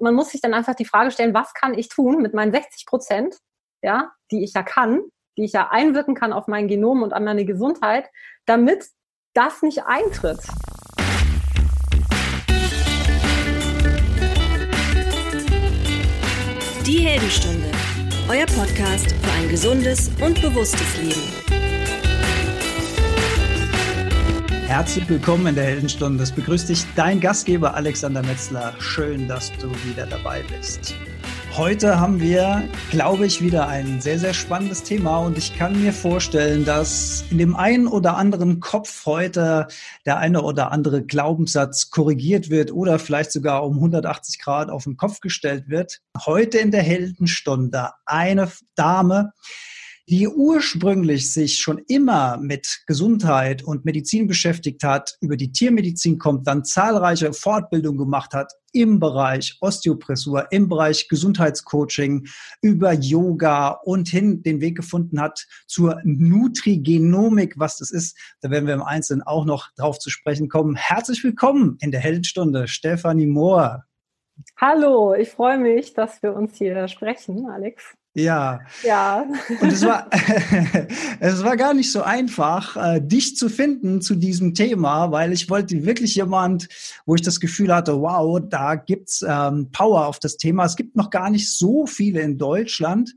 [0.00, 2.86] man muss sich dann einfach die Frage stellen, was kann ich tun mit meinen 60
[2.86, 3.36] Prozent,
[3.82, 5.02] ja, die ich ja kann,
[5.36, 8.08] die ich ja einwirken kann auf mein Genom und an meine Gesundheit,
[8.46, 8.86] damit
[9.34, 10.40] das nicht eintritt.
[16.86, 17.70] Die Heldenstunde,
[18.30, 21.47] euer Podcast für ein gesundes und bewusstes Leben.
[24.68, 26.22] Herzlich willkommen in der Heldenstunde.
[26.22, 28.74] Es begrüßt dich dein Gastgeber Alexander Metzler.
[28.78, 30.94] Schön, dass du wieder dabei bist.
[31.56, 35.94] Heute haben wir, glaube ich, wieder ein sehr, sehr spannendes Thema und ich kann mir
[35.94, 39.68] vorstellen, dass in dem einen oder anderen Kopf heute
[40.04, 44.98] der eine oder andere Glaubenssatz korrigiert wird oder vielleicht sogar um 180 Grad auf den
[44.98, 46.02] Kopf gestellt wird.
[46.26, 49.32] Heute in der Heldenstunde eine Dame,
[50.08, 56.46] die ursprünglich sich schon immer mit Gesundheit und Medizin beschäftigt hat, über die Tiermedizin kommt,
[56.46, 62.26] dann zahlreiche Fortbildungen gemacht hat im Bereich Osteopressur, im Bereich Gesundheitscoaching,
[62.62, 68.16] über Yoga und hin den Weg gefunden hat zur Nutrigenomik, was das ist.
[68.40, 70.74] Da werden wir im Einzelnen auch noch drauf zu sprechen kommen.
[70.74, 73.84] Herzlich willkommen in der Heldenstunde, Stefanie Mohr.
[74.56, 77.97] Hallo, ich freue mich, dass wir uns hier sprechen, Alex.
[78.14, 78.60] Ja.
[78.82, 79.26] Ja.
[79.60, 80.08] Und es war,
[81.20, 85.48] es war gar nicht so einfach, äh, dich zu finden zu diesem Thema, weil ich
[85.50, 86.68] wollte wirklich jemand,
[87.06, 90.64] wo ich das Gefühl hatte, wow, da gibt's ähm, Power auf das Thema.
[90.64, 93.14] Es gibt noch gar nicht so viele in Deutschland.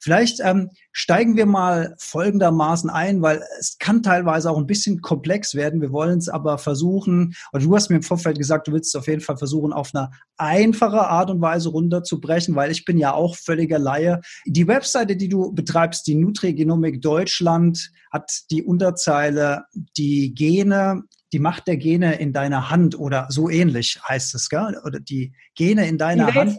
[0.00, 5.54] Vielleicht ähm, steigen wir mal folgendermaßen ein, weil es kann teilweise auch ein bisschen komplex
[5.54, 5.80] werden.
[5.80, 8.98] Wir wollen es aber versuchen, und du hast mir im Vorfeld gesagt, du willst es
[8.98, 13.12] auf jeden Fall versuchen, auf eine einfache Art und Weise runterzubrechen, weil ich bin ja
[13.12, 14.20] auch völliger Laie.
[14.46, 19.64] Die Webseite, die du betreibst, die Nutrigenomik Deutschland, hat die Unterzeile,
[19.96, 24.80] die Gene die Macht der Gene in deiner Hand oder so ähnlich heißt es, gell?
[24.84, 26.58] Oder die Gene in deiner Hand.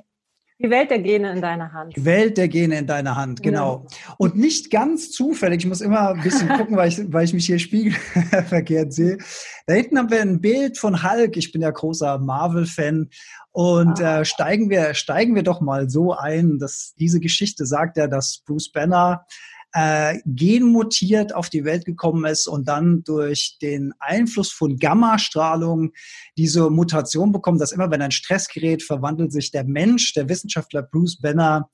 [0.61, 1.95] Die Welt der Gene in deiner Hand.
[1.95, 3.85] Die Welt der Gene in deiner Hand, genau.
[3.89, 4.15] Ja.
[4.17, 7.45] Und nicht ganz zufällig, ich muss immer ein bisschen gucken, weil ich, weil ich mich
[7.45, 9.19] hier spiegelverkehrt sehe.
[9.67, 11.37] Da hinten haben wir ein Bild von Hulk.
[11.37, 13.09] Ich bin ja großer Marvel-Fan.
[13.51, 14.19] Und ah.
[14.19, 18.43] äh, steigen wir, steigen wir doch mal so ein, dass diese Geschichte sagt ja, dass
[18.45, 19.25] Bruce Banner
[19.73, 25.91] äh, genmutiert auf die Welt gekommen ist und dann durch den Einfluss von Gammastrahlung
[26.37, 30.83] diese Mutation bekommt, dass immer wenn ein Stress gerät, verwandelt sich der Mensch, der Wissenschaftler
[30.83, 31.69] Bruce Banner,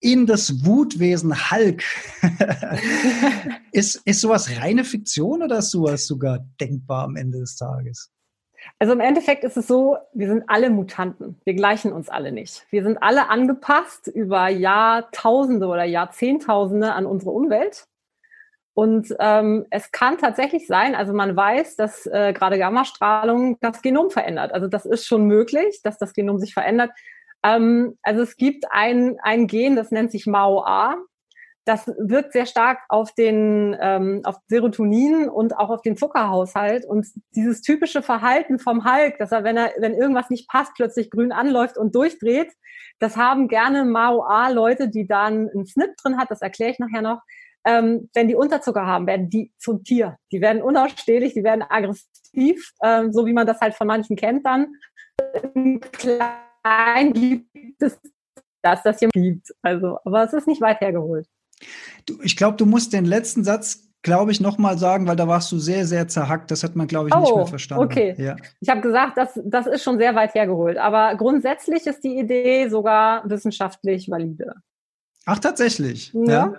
[0.00, 1.84] in das Wutwesen Hulk.
[3.72, 8.10] ist, ist sowas reine Fiktion oder ist sowas sogar denkbar am Ende des Tages?
[8.78, 11.40] Also im Endeffekt ist es so, wir sind alle Mutanten.
[11.44, 12.66] Wir gleichen uns alle nicht.
[12.70, 17.86] Wir sind alle angepasst über Jahrtausende oder Jahrzehntausende an unsere Umwelt.
[18.74, 24.10] Und ähm, es kann tatsächlich sein, also man weiß, dass äh, gerade Gammastrahlung das Genom
[24.10, 24.52] verändert.
[24.54, 26.90] Also das ist schon möglich, dass das Genom sich verändert.
[27.42, 30.96] Ähm, also es gibt ein, ein Gen, das nennt sich MAO-A
[31.64, 37.06] das wirkt sehr stark auf den ähm, auf Serotonin und auch auf den Zuckerhaushalt und
[37.34, 41.32] dieses typische Verhalten vom Hulk, dass er wenn er wenn irgendwas nicht passt plötzlich grün
[41.32, 42.52] anläuft und durchdreht,
[42.98, 47.02] das haben gerne MAOA Leute, die dann einen Snip drin hat, das erkläre ich nachher
[47.02, 47.20] noch.
[47.66, 50.16] Ähm, wenn die Unterzucker haben, werden die zum Tier.
[50.32, 54.46] Die werden unausstehlich, die werden aggressiv, ähm, so wie man das halt von manchen kennt
[54.46, 54.68] dann.
[55.92, 58.00] Klein gibt es
[58.62, 59.54] das, das hier gibt.
[59.62, 61.26] Also, aber es ist nicht weit hergeholt.
[62.06, 65.52] Du, ich glaube, du musst den letzten Satz, glaube ich, nochmal sagen, weil da warst
[65.52, 66.50] du sehr, sehr zerhackt.
[66.50, 67.84] Das hat man, glaube ich, nicht oh, mehr verstanden.
[67.84, 68.14] Okay.
[68.18, 68.36] Ja.
[68.60, 70.78] Ich habe gesagt, das, das ist schon sehr weit hergeholt.
[70.78, 74.54] Aber grundsätzlich ist die Idee sogar wissenschaftlich valide.
[75.26, 76.12] Ach, tatsächlich.
[76.14, 76.22] Ja.
[76.24, 76.54] ja.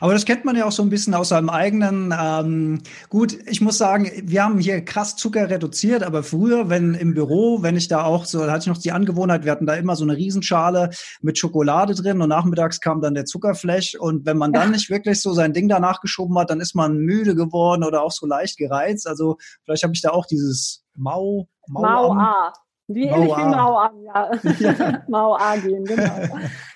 [0.00, 2.12] Aber das kennt man ja auch so ein bisschen aus seinem eigenen.
[2.18, 7.14] Ähm, gut, ich muss sagen, wir haben hier krass Zucker reduziert, aber früher, wenn im
[7.14, 9.74] Büro, wenn ich da auch so, da hatte ich noch die Angewohnheit, wir hatten da
[9.74, 10.90] immer so eine Riesenschale
[11.22, 14.70] mit Schokolade drin und nachmittags kam dann der Zuckerflash und wenn man dann ja.
[14.72, 18.12] nicht wirklich so sein Ding danach geschoben hat, dann ist man müde geworden oder auch
[18.12, 19.06] so leicht gereizt.
[19.06, 22.52] Also vielleicht habe ich da auch dieses Mau, Mau, Mau A.
[22.88, 24.30] Wie ähnlich wie Mau A, ja.
[24.58, 25.02] ja.
[25.06, 26.10] Mau A gehen, genau.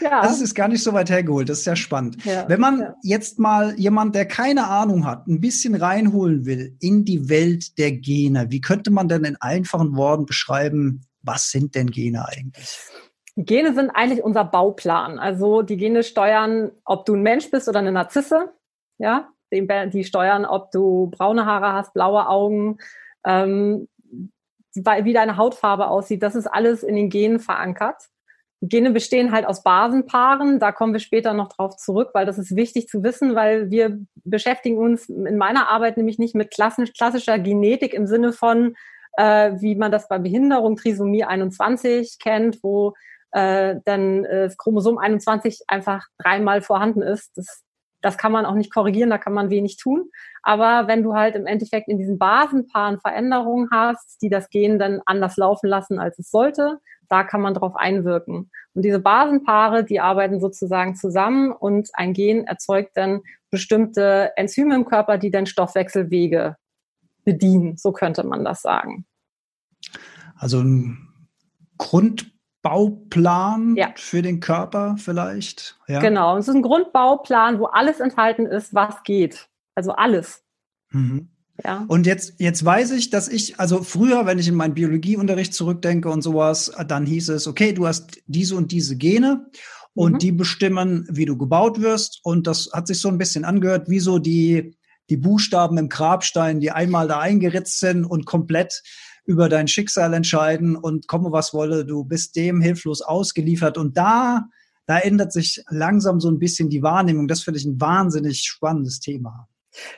[0.00, 0.22] Ja.
[0.22, 1.48] Das ist gar nicht so weit hergeholt.
[1.48, 2.24] Das ist ja spannend.
[2.24, 2.94] Ja, Wenn man ja.
[3.02, 7.92] jetzt mal jemand, der keine Ahnung hat, ein bisschen reinholen will in die Welt der
[7.92, 12.78] Gene, wie könnte man denn in einfachen Worten beschreiben, was sind denn Gene eigentlich?
[13.36, 15.18] Gene sind eigentlich unser Bauplan.
[15.18, 18.52] Also die Gene steuern, ob du ein Mensch bist oder eine Narzisse.
[18.98, 22.78] Ja, die steuern, ob du braune Haare hast, blaue Augen,
[23.24, 23.88] ähm,
[24.72, 26.22] wie deine Hautfarbe aussieht.
[26.22, 28.08] Das ist alles in den Genen verankert.
[28.68, 30.58] Gene bestehen halt aus Basenpaaren.
[30.58, 33.98] Da kommen wir später noch drauf zurück, weil das ist wichtig zu wissen, weil wir
[34.24, 38.74] beschäftigen uns in meiner Arbeit nämlich nicht mit klassischer Genetik im Sinne von
[39.16, 42.94] äh, wie man das bei Behinderung Trisomie 21 kennt, wo
[43.32, 47.36] äh, dann äh, das Chromosom 21 einfach dreimal vorhanden ist.
[47.36, 47.62] Das,
[48.02, 50.10] das kann man auch nicht korrigieren, da kann man wenig tun.
[50.42, 55.00] Aber wenn du halt im Endeffekt in diesen Basenpaaren Veränderungen hast, die das Gen dann
[55.06, 56.78] anders laufen lassen, als es sollte,
[57.08, 58.50] da kann man drauf einwirken.
[58.74, 64.84] Und diese Basenpaare, die arbeiten sozusagen zusammen und ein Gen erzeugt dann bestimmte Enzyme im
[64.84, 66.56] Körper, die dann Stoffwechselwege
[67.24, 67.76] bedienen.
[67.76, 69.06] So könnte man das sagen.
[70.36, 71.08] Also ein
[72.66, 73.92] Grundbauplan ja.
[73.96, 75.78] für den Körper vielleicht.
[75.88, 76.00] Ja.
[76.00, 79.48] Genau, es ist ein Grundbauplan, wo alles enthalten ist, was geht.
[79.74, 80.42] Also alles.
[80.90, 81.28] Mhm.
[81.64, 81.84] Ja.
[81.88, 86.10] Und jetzt, jetzt weiß ich, dass ich, also früher, wenn ich in meinen Biologieunterricht zurückdenke
[86.10, 89.46] und sowas, dann hieß es, okay, du hast diese und diese Gene
[89.94, 90.18] und mhm.
[90.18, 92.20] die bestimmen, wie du gebaut wirst.
[92.24, 94.76] Und das hat sich so ein bisschen angehört, wie so die,
[95.08, 98.82] die Buchstaben im Grabstein, die einmal da eingeritzt sind und komplett
[99.26, 103.76] über dein Schicksal entscheiden und komme was wolle, du bist dem hilflos ausgeliefert.
[103.76, 104.48] Und da,
[104.86, 107.28] da ändert sich langsam so ein bisschen die Wahrnehmung.
[107.28, 109.48] Das finde ich ein wahnsinnig spannendes Thema.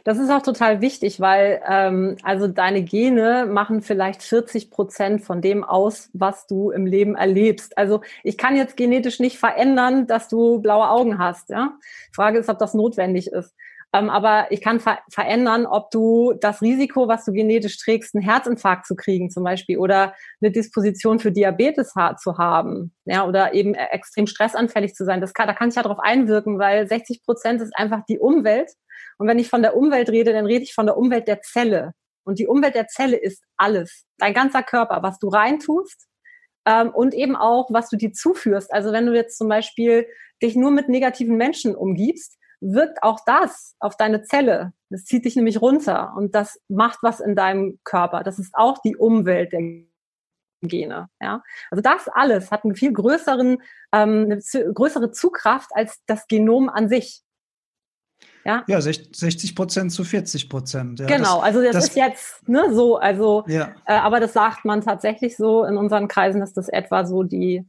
[0.05, 5.41] Das ist auch total wichtig, weil ähm, also deine Gene machen vielleicht 40 Prozent von
[5.41, 7.77] dem aus, was du im Leben erlebst.
[7.79, 11.51] Also ich kann jetzt genetisch nicht verändern, dass du blaue Augen hast.
[11.51, 11.79] Ja?
[12.13, 13.55] Frage ist, ob das notwendig ist.
[13.95, 18.23] Ähm, aber ich kann ver verändern, ob du das Risiko, was du genetisch trägst, einen
[18.23, 23.55] Herzinfarkt zu kriegen zum Beispiel oder eine Disposition für Diabetes ha zu haben, ja, oder
[23.55, 25.23] eben e-, extrem stressanfällig zu sein.
[25.23, 28.71] Das kann, da kann ich ja darauf einwirken, weil 60 Prozent ist einfach die Umwelt
[29.19, 31.93] und wenn ich von der Umwelt rede, dann rede ich von der Umwelt der Zelle.
[32.25, 34.05] Und die Umwelt der Zelle ist alles.
[34.19, 36.07] Dein ganzer Körper, was du reintust
[36.67, 38.73] ähm, und eben auch, was du dir zuführst.
[38.73, 40.07] Also wenn du jetzt zum Beispiel
[40.43, 44.73] dich nur mit negativen Menschen umgibst, wirkt auch das auf deine Zelle.
[44.91, 48.23] Das zieht dich nämlich runter und das macht was in deinem Körper.
[48.23, 49.61] Das ist auch die Umwelt der
[50.63, 51.09] Gene.
[51.21, 51.43] Ja?
[51.71, 53.59] Also das alles hat einen viel größeren,
[53.93, 57.23] ähm, eine größere Zugkraft als das Genom an sich.
[58.45, 61.01] Ja, ja 60 Prozent zu 40 Prozent.
[61.01, 63.75] Ja, genau, das, also das, das, ist jetzt ne, so, also, ja.
[63.85, 67.69] äh, aber das sagt man tatsächlich so in unseren Kreisen, dass das etwa so die,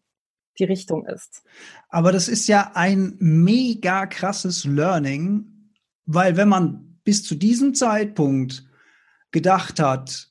[0.60, 1.44] die Richtung ist.
[1.90, 5.72] Aber das ist ja ein mega krasses Learning,
[6.06, 8.68] weil wenn man bis zu diesem Zeitpunkt
[9.32, 10.30] gedacht hat,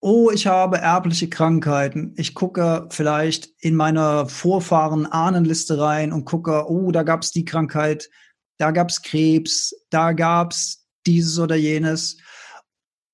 [0.00, 6.92] oh, ich habe erbliche Krankheiten, ich gucke vielleicht in meine Vorfahren-Ahnenliste rein und gucke, oh,
[6.92, 8.08] da gab es die Krankheit,
[8.58, 12.18] da gab es Krebs, da gab es dieses oder jenes.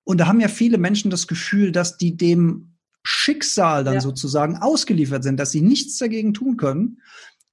[0.05, 2.74] Und da haben ja viele Menschen das Gefühl, dass die dem
[3.05, 4.01] Schicksal dann ja.
[4.01, 7.01] sozusagen ausgeliefert sind, dass sie nichts dagegen tun können.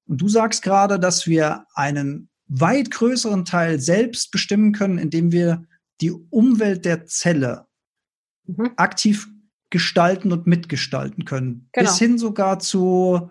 [0.08, 5.66] Und du sagst gerade, dass wir einen weit größeren Teil selbst bestimmen können, indem wir
[6.02, 7.68] die Umwelt der Zelle
[8.46, 8.72] mhm.
[8.78, 9.30] aktiv
[9.70, 11.70] gestalten und mitgestalten können.
[11.72, 11.90] Genau.
[11.90, 13.30] Bis hin sogar zu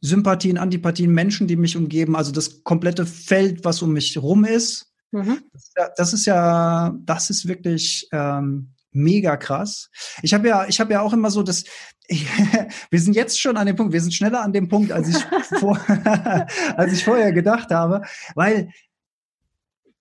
[0.00, 4.92] Sympathien, Antipathien, Menschen, die mich umgeben, also das komplette Feld, was um mich rum ist.
[5.12, 5.42] Mhm.
[5.96, 9.90] Das, ist ja, das ist wirklich ähm, mega krass.
[10.22, 11.64] Ich habe ja, ich habe ja auch immer so das.
[12.90, 13.92] wir sind jetzt schon an dem Punkt.
[13.92, 15.16] Wir sind schneller an dem Punkt, als ich
[15.58, 15.78] vor,
[16.76, 18.02] als ich vorher gedacht habe,
[18.34, 18.70] weil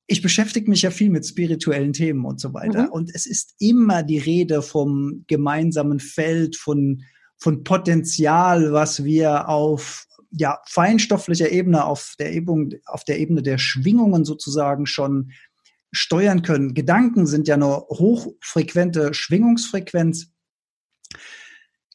[0.07, 2.83] ich beschäftige mich ja viel mit spirituellen Themen und so weiter.
[2.83, 2.89] Mhm.
[2.89, 7.03] Und es ist immer die Rede vom gemeinsamen Feld, von
[7.39, 13.57] von Potenzial, was wir auf ja, feinstofflicher Ebene, auf der, Ebene, auf der Ebene der
[13.57, 15.31] Schwingungen sozusagen schon
[15.91, 16.73] steuern können.
[16.73, 20.31] Gedanken sind ja eine hochfrequente Schwingungsfrequenz.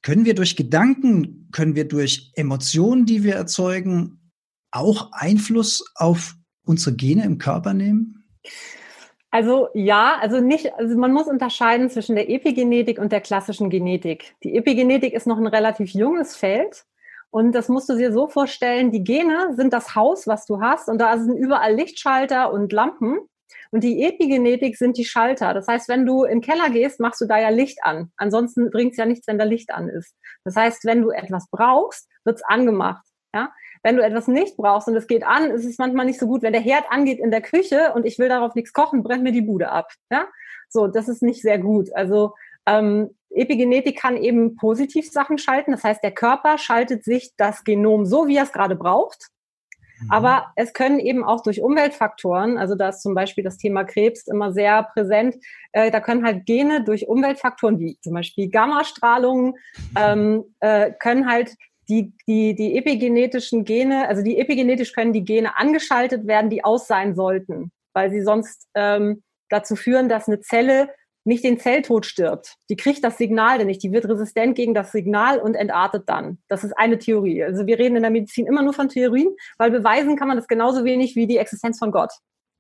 [0.02, 4.32] Können wir durch Gedanken, können wir durch Emotionen, die wir erzeugen,
[4.70, 6.34] auch Einfluss auf
[6.66, 8.24] unsere Gene im Körper nehmen?
[9.30, 14.34] Also ja, also nicht, also man muss unterscheiden zwischen der Epigenetik und der klassischen Genetik.
[14.44, 16.84] Die Epigenetik ist noch ein relativ junges Feld
[17.30, 20.88] und das musst du dir so vorstellen, die Gene sind das Haus, was du hast
[20.88, 23.18] und da sind überall Lichtschalter und Lampen
[23.70, 25.54] und die Epigenetik sind die Schalter.
[25.54, 28.12] Das heißt, wenn du im Keller gehst, machst du da ja Licht an.
[28.16, 30.14] Ansonsten bringt es ja nichts, wenn da Licht an ist.
[30.44, 33.04] Das heißt, wenn du etwas brauchst, wird's angemacht.
[33.34, 33.52] Ja?
[33.82, 36.42] Wenn du etwas nicht brauchst und es geht an, ist es manchmal nicht so gut.
[36.42, 39.32] Wenn der Herd angeht in der Küche und ich will darauf nichts kochen, brennt mir
[39.32, 39.90] die Bude ab.
[40.10, 40.28] Ja?
[40.68, 41.94] So, das ist nicht sehr gut.
[41.94, 42.34] Also
[42.66, 45.72] ähm, Epigenetik kann eben positiv Sachen schalten.
[45.72, 49.28] Das heißt, der Körper schaltet sich das Genom so, wie er es gerade braucht.
[50.04, 50.10] Mhm.
[50.10, 54.26] Aber es können eben auch durch Umweltfaktoren, also da ist zum Beispiel das Thema Krebs
[54.26, 55.36] immer sehr präsent,
[55.72, 59.56] äh, da können halt Gene durch Umweltfaktoren wie zum Beispiel Gammastrahlung,
[59.98, 61.54] ähm, äh, können halt
[61.88, 66.86] die, die, die epigenetischen Gene, also die epigenetisch können die Gene angeschaltet werden, die aus
[66.86, 70.88] sein sollten, weil sie sonst ähm, dazu führen, dass eine Zelle
[71.24, 72.56] nicht den Zelltod stirbt.
[72.70, 73.82] Die kriegt das Signal denn nicht.
[73.82, 76.38] Die wird resistent gegen das Signal und entartet dann.
[76.48, 77.42] Das ist eine Theorie.
[77.42, 80.46] Also wir reden in der Medizin immer nur von Theorien, weil beweisen kann man das
[80.46, 82.12] genauso wenig wie die Existenz von Gott.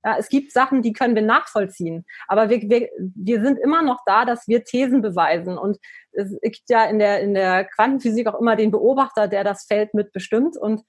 [0.04, 2.04] Ja, es gibt Sachen, die können wir nachvollziehen.
[2.28, 5.56] Aber wir, wir, wir sind immer noch da, dass wir Thesen beweisen.
[5.56, 5.78] Und
[6.12, 9.94] es gibt ja in der, in der Quantenphysik auch immer den Beobachter, der das Feld
[9.94, 10.58] mitbestimmt.
[10.58, 10.82] Und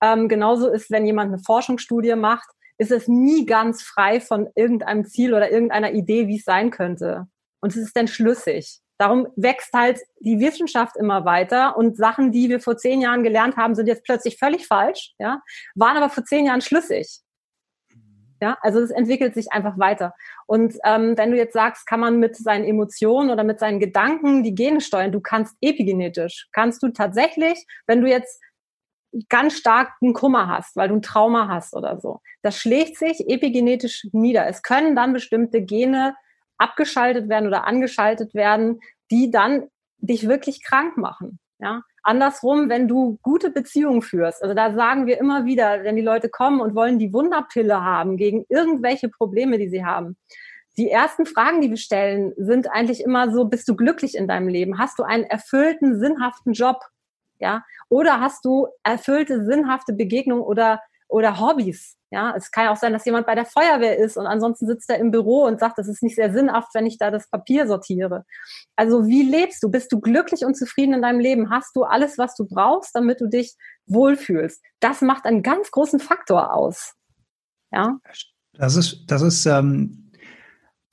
[0.00, 5.04] ähm, genauso ist, wenn jemand eine Forschungsstudie macht, ist es nie ganz frei von irgendeinem
[5.04, 7.26] Ziel oder irgendeiner Idee, wie es sein könnte.
[7.60, 8.80] Und es ist dann schlüssig.
[8.98, 13.56] Darum wächst halt die Wissenschaft immer weiter und Sachen, die wir vor zehn Jahren gelernt
[13.56, 15.40] haben, sind jetzt plötzlich völlig falsch, ja,
[15.74, 17.20] waren aber vor zehn Jahren schlüssig.
[18.40, 20.12] Ja, also es entwickelt sich einfach weiter.
[20.46, 24.42] Und ähm, wenn du jetzt sagst, kann man mit seinen Emotionen oder mit seinen Gedanken
[24.42, 28.40] die Gene steuern, du kannst epigenetisch, kannst du tatsächlich, wenn du jetzt
[29.28, 32.20] ganz starken Kummer hast, weil du ein Trauma hast oder so.
[32.42, 34.46] Das schlägt sich epigenetisch nieder.
[34.46, 36.14] Es können dann bestimmte Gene
[36.58, 38.80] abgeschaltet werden oder angeschaltet werden,
[39.10, 39.68] die dann
[39.98, 41.38] dich wirklich krank machen.
[41.58, 46.02] Ja, andersrum, wenn du gute Beziehungen führst, also da sagen wir immer wieder, wenn die
[46.02, 50.16] Leute kommen und wollen die Wunderpille haben gegen irgendwelche Probleme, die sie haben.
[50.76, 54.48] Die ersten Fragen, die wir stellen, sind eigentlich immer so, bist du glücklich in deinem
[54.48, 54.78] Leben?
[54.78, 56.80] Hast du einen erfüllten, sinnhaften Job?
[57.44, 61.98] Ja, oder hast du erfüllte, sinnhafte Begegnungen oder, oder Hobbys?
[62.10, 64.88] Ja, es kann ja auch sein, dass jemand bei der Feuerwehr ist und ansonsten sitzt
[64.88, 67.66] er im Büro und sagt, das ist nicht sehr sinnhaft, wenn ich da das Papier
[67.66, 68.24] sortiere.
[68.76, 69.70] Also wie lebst du?
[69.70, 71.50] Bist du glücklich und zufrieden in deinem Leben?
[71.50, 74.62] Hast du alles, was du brauchst, damit du dich wohlfühlst?
[74.80, 76.94] Das macht einen ganz großen Faktor aus.
[77.72, 77.98] Ja.
[78.54, 80.03] Das ist, das ist ähm,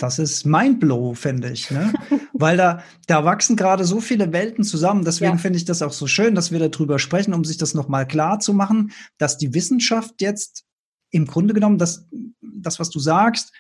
[0.02, 1.94] das ist Mindblow, finde ich, ne?
[2.34, 5.06] Weil da, da wachsen gerade so viele Welten zusammen.
[5.06, 5.38] Deswegen ja.
[5.38, 8.40] finde ich das auch so schön, dass wir darüber sprechen, um sich das nochmal klar
[8.40, 10.66] zu machen, dass die Wissenschaft jetzt
[11.12, 12.08] im Grunde genommen, das,
[12.42, 13.52] das, was du sagst,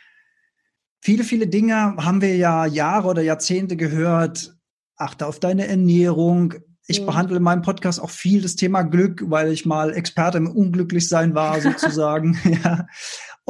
[1.01, 4.55] viele, viele Dinge haben wir ja Jahre oder Jahrzehnte gehört.
[4.95, 6.53] Achte auf deine Ernährung.
[6.87, 7.05] Ich mhm.
[7.07, 11.35] behandle in meinem Podcast auch viel das Thema Glück, weil ich mal Experte im Unglücklichsein
[11.35, 12.39] war, sozusagen.
[12.63, 12.87] ja.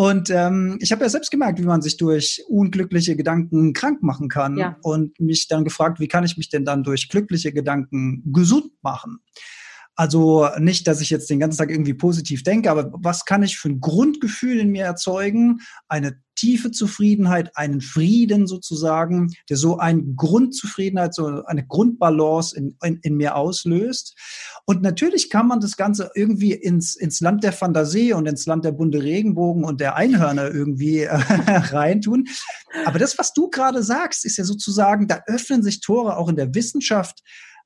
[0.01, 4.29] Und ähm, ich habe ja selbst gemerkt, wie man sich durch unglückliche Gedanken krank machen
[4.29, 4.75] kann ja.
[4.81, 9.19] und mich dann gefragt, wie kann ich mich denn dann durch glückliche Gedanken gesund machen?
[9.95, 13.57] Also nicht, dass ich jetzt den ganzen Tag irgendwie positiv denke, aber was kann ich
[13.57, 15.59] für ein Grundgefühl in mir erzeugen?
[15.89, 22.99] Eine tiefe Zufriedenheit, einen Frieden sozusagen, der so eine Grundzufriedenheit, so eine Grundbalance in, in,
[23.03, 24.17] in mir auslöst.
[24.65, 28.65] Und natürlich kann man das Ganze irgendwie ins, ins Land der Fantasie und ins Land
[28.65, 31.09] der bunte Regenbogen und der Einhörner irgendwie äh,
[31.47, 32.27] reintun.
[32.85, 36.37] Aber das, was du gerade sagst, ist ja sozusagen, da öffnen sich Tore auch in
[36.37, 37.21] der Wissenschaft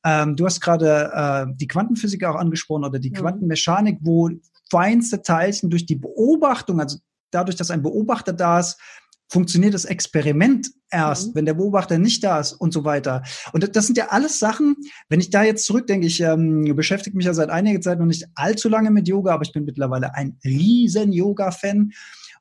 [0.06, 3.16] ähm, du hast gerade äh, die Quantenphysik auch angesprochen oder die mhm.
[3.16, 4.30] Quantenmechanik, wo
[4.70, 7.00] feinste Teilchen durch die Beobachtung, also
[7.32, 8.80] dadurch, dass ein Beobachter da ist,
[9.28, 11.36] funktioniert das Experiment erst, mhm.
[11.36, 13.24] wenn der Beobachter nicht da ist und so weiter.
[13.52, 14.76] Und das sind ja alles Sachen,
[15.10, 18.28] wenn ich da jetzt zurückdenke, ich ähm, beschäftige mich ja seit einiger Zeit noch nicht
[18.36, 21.92] allzu lange mit Yoga, aber ich bin mittlerweile ein riesen Yoga-Fan.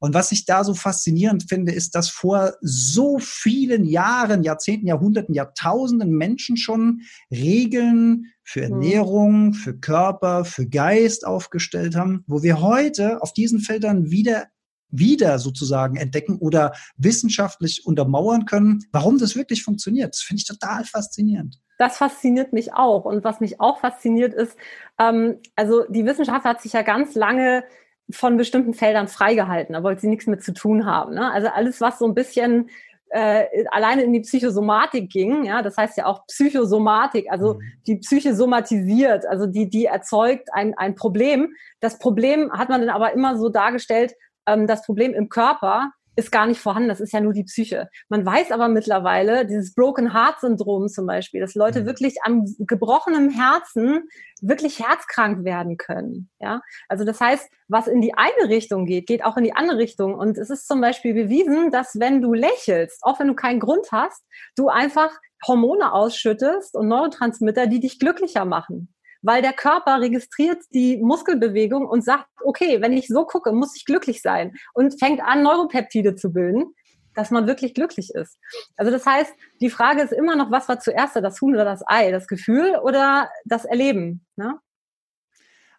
[0.04, 5.34] Und was ich da so faszinierend finde, ist, dass vor so vielen Jahren, Jahrzehnten, Jahrhunderten,
[5.34, 8.72] Jahrtausenden Menschen schon Regeln für mhm.
[8.72, 14.48] Ernährung, für Körper, für Geist aufgestellt haben, wo wir heute auf diesen Feldern wieder
[14.90, 20.12] wieder sozusagen entdecken oder wissenschaftlich untermauern können, warum das wirklich funktioniert.
[20.14, 21.58] Das finde ich total faszinierend.
[21.78, 23.06] Das fasziniert mich auch.
[23.06, 24.54] Und was mich auch fasziniert ist,
[25.00, 27.64] ähm, also die Wissenschaft hat sich ja ganz lange
[28.10, 29.72] von bestimmten Feldern freigehalten.
[29.72, 31.14] Da wollte sie nichts mit zu tun haben.
[31.14, 31.30] Ne?
[31.32, 32.68] Also alles, was so ein bisschen
[33.10, 37.60] äh, alleine in die Psychosomatik ging, ja, das heißt ja auch Psychosomatik, also mhm.
[37.86, 41.54] die Psyche somatisiert, also die, die erzeugt ein, ein Problem.
[41.80, 44.14] Das Problem hat man dann aber immer so dargestellt,
[44.46, 46.88] ähm, das Problem im Körper ist gar nicht vorhanden.
[46.88, 47.88] Das ist ja nur die Psyche.
[48.08, 51.86] Man weiß aber mittlerweile, dieses Broken Heart Syndrom zum Beispiel, dass Leute mhm.
[51.86, 54.08] wirklich am gebrochenen Herzen
[54.40, 56.30] wirklich herzkrank werden können.
[56.40, 59.78] Ja, also das heißt, was in die eine Richtung geht, geht auch in die andere
[59.78, 60.14] Richtung.
[60.14, 63.88] Und es ist zum Beispiel bewiesen, dass wenn du lächelst, auch wenn du keinen Grund
[63.90, 64.24] hast,
[64.56, 65.10] du einfach
[65.46, 68.93] Hormone ausschüttest und Neurotransmitter, die dich glücklicher machen
[69.24, 73.86] weil der Körper registriert die Muskelbewegung und sagt, okay, wenn ich so gucke, muss ich
[73.86, 76.74] glücklich sein und fängt an, Neuropeptide zu bilden,
[77.14, 78.38] dass man wirklich glücklich ist.
[78.76, 81.82] Also das heißt, die Frage ist immer noch, was war zuerst das Huhn oder das
[81.86, 84.26] Ei, das Gefühl oder das Erleben?
[84.36, 84.58] Ne?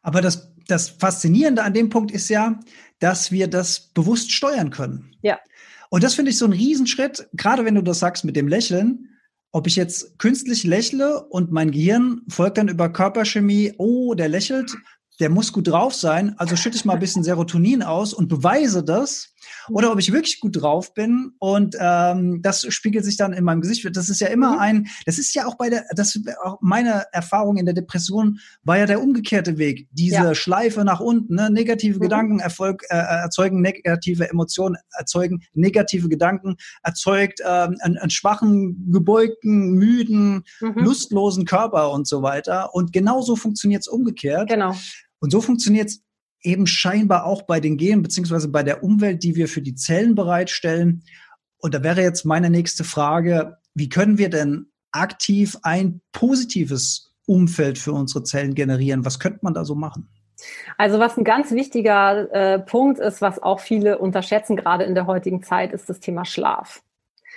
[0.01, 2.59] Aber das, das Faszinierende an dem Punkt ist ja,
[2.99, 5.15] dass wir das bewusst steuern können.
[5.21, 5.39] Ja.
[5.89, 9.14] Und das finde ich so ein Riesenschritt, gerade wenn du das sagst mit dem Lächeln,
[9.55, 14.75] ob ich jetzt künstlich lächle und mein Gehirn folgt dann über Körperchemie, oh, der lächelt,
[15.21, 18.83] der muss gut drauf sein, also schütte ich mal ein bisschen Serotonin aus und beweise
[18.83, 19.33] das.
[19.69, 23.61] Oder ob ich wirklich gut drauf bin und ähm, das spiegelt sich dann in meinem
[23.61, 23.85] Gesicht.
[23.95, 24.59] Das ist ja immer mhm.
[24.59, 28.77] ein, das ist ja auch bei der, das auch meine Erfahrung in der Depression war
[28.77, 29.87] ja der umgekehrte Weg.
[29.91, 30.35] Diese ja.
[30.35, 31.49] Schleife nach unten, ne?
[31.49, 32.01] negative mhm.
[32.01, 39.73] Gedanken Erfolg, äh, erzeugen negative Emotionen, erzeugen negative Gedanken, erzeugt ähm, einen, einen schwachen, gebeugten,
[39.73, 40.73] müden, mhm.
[40.75, 42.73] lustlosen Körper und so weiter.
[42.73, 44.49] Und genauso funktioniert es umgekehrt.
[44.49, 44.75] Genau.
[45.19, 46.01] Und so funktioniert es
[46.45, 50.15] eben scheinbar auch bei den Genen beziehungsweise bei der Umwelt, die wir für die Zellen
[50.15, 51.03] bereitstellen.
[51.57, 57.77] Und da wäre jetzt meine nächste Frage, wie können wir denn aktiv ein positives Umfeld
[57.77, 59.03] für unsere Zellen generieren?
[59.05, 60.09] Was könnte man da so machen?
[60.77, 65.07] Also was ein ganz wichtiger äh, Punkt ist, was auch viele unterschätzen, gerade in der
[65.07, 66.83] heutigen Zeit, ist das Thema Schlaf.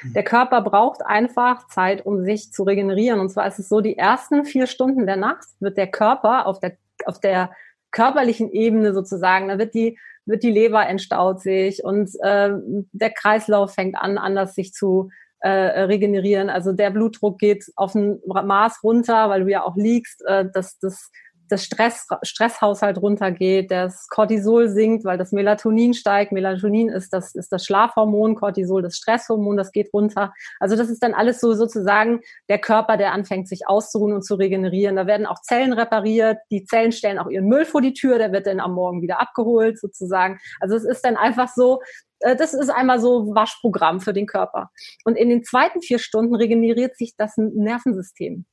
[0.01, 0.13] Hm.
[0.13, 3.21] Der Körper braucht einfach Zeit, um sich zu regenerieren.
[3.21, 6.61] Und zwar ist es so, die ersten vier Stunden der Nacht wird der Körper auf
[6.61, 7.51] der, auf der
[7.91, 12.51] körperlichen Ebene sozusagen, da wird die, wird die Leber entstaut sich und äh,
[12.93, 16.51] der Kreislauf fängt an, anders sich zu äh, regenerieren.
[16.51, 20.23] Also der Blutdruck geht auf ein Maß runter, weil du ja auch liegst.
[20.27, 21.11] Äh, das, das
[21.49, 26.33] das Stress, Stresshaushalt runtergeht, das Cortisol sinkt, weil das Melatonin steigt.
[26.33, 30.33] Melatonin ist das, ist das Schlafhormon, Cortisol das Stresshormon, das geht runter.
[30.61, 34.35] Also das ist dann alles so sozusagen der Körper, der anfängt, sich auszuruhen und zu
[34.35, 34.97] regenerieren.
[34.97, 36.39] Da werden auch Zellen repariert.
[36.51, 39.21] Die Zellen stellen auch ihren Müll vor die Tür, der wird dann am Morgen wieder
[39.21, 40.39] abgeholt sozusagen.
[40.61, 41.81] Also es ist dann einfach so,
[42.21, 44.71] äh, das ist einmal so Waschprogramm für den Körper.
[45.05, 48.47] Und in den zweiten vier Stunden regeneriert sich das Nervensystem.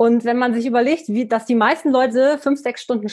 [0.00, 3.08] Und wenn man sich überlegt, wie, dass die meisten Leute fünf, sechs Stunden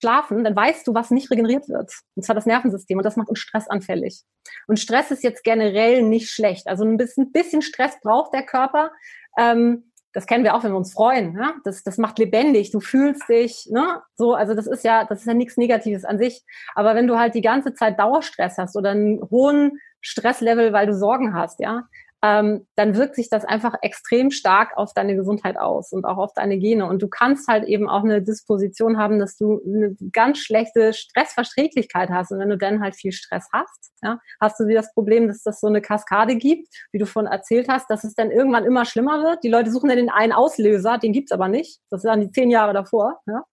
[0.00, 1.92] schlafen, dann weißt du, was nicht regeneriert wird.
[2.14, 2.98] Und zwar das Nervensystem.
[2.98, 4.22] Und das macht uns stressanfällig.
[4.68, 6.68] Und Stress ist jetzt generell nicht schlecht.
[6.68, 8.92] Also ein bisschen, bisschen Stress braucht der Körper.
[9.36, 11.32] Ähm, das kennen wir auch, wenn wir uns freuen.
[11.32, 11.52] Ne?
[11.64, 12.70] Das, das macht lebendig.
[12.70, 14.02] Du fühlst dich, ne?
[14.14, 16.44] So, also das ist ja, das ist ja nichts Negatives an sich.
[16.76, 20.94] Aber wenn du halt die ganze Zeit Dauerstress hast oder einen hohen Stresslevel, weil du
[20.94, 21.88] Sorgen hast, ja,
[22.24, 26.32] ähm, dann wirkt sich das einfach extrem stark auf deine Gesundheit aus und auch auf
[26.34, 26.86] deine Gene.
[26.86, 32.10] Und du kannst halt eben auch eine Disposition haben, dass du eine ganz schlechte Stressverträglichkeit
[32.10, 32.30] hast.
[32.30, 35.42] Und wenn du dann halt viel Stress hast, ja, hast du wieder das Problem, dass
[35.42, 38.84] das so eine Kaskade gibt, wie du von erzählt hast, dass es dann irgendwann immer
[38.84, 39.42] schlimmer wird.
[39.42, 41.80] Die Leute suchen ja den einen Auslöser, den gibt's aber nicht.
[41.90, 43.20] Das dann die zehn Jahre davor.
[43.26, 43.44] Ja.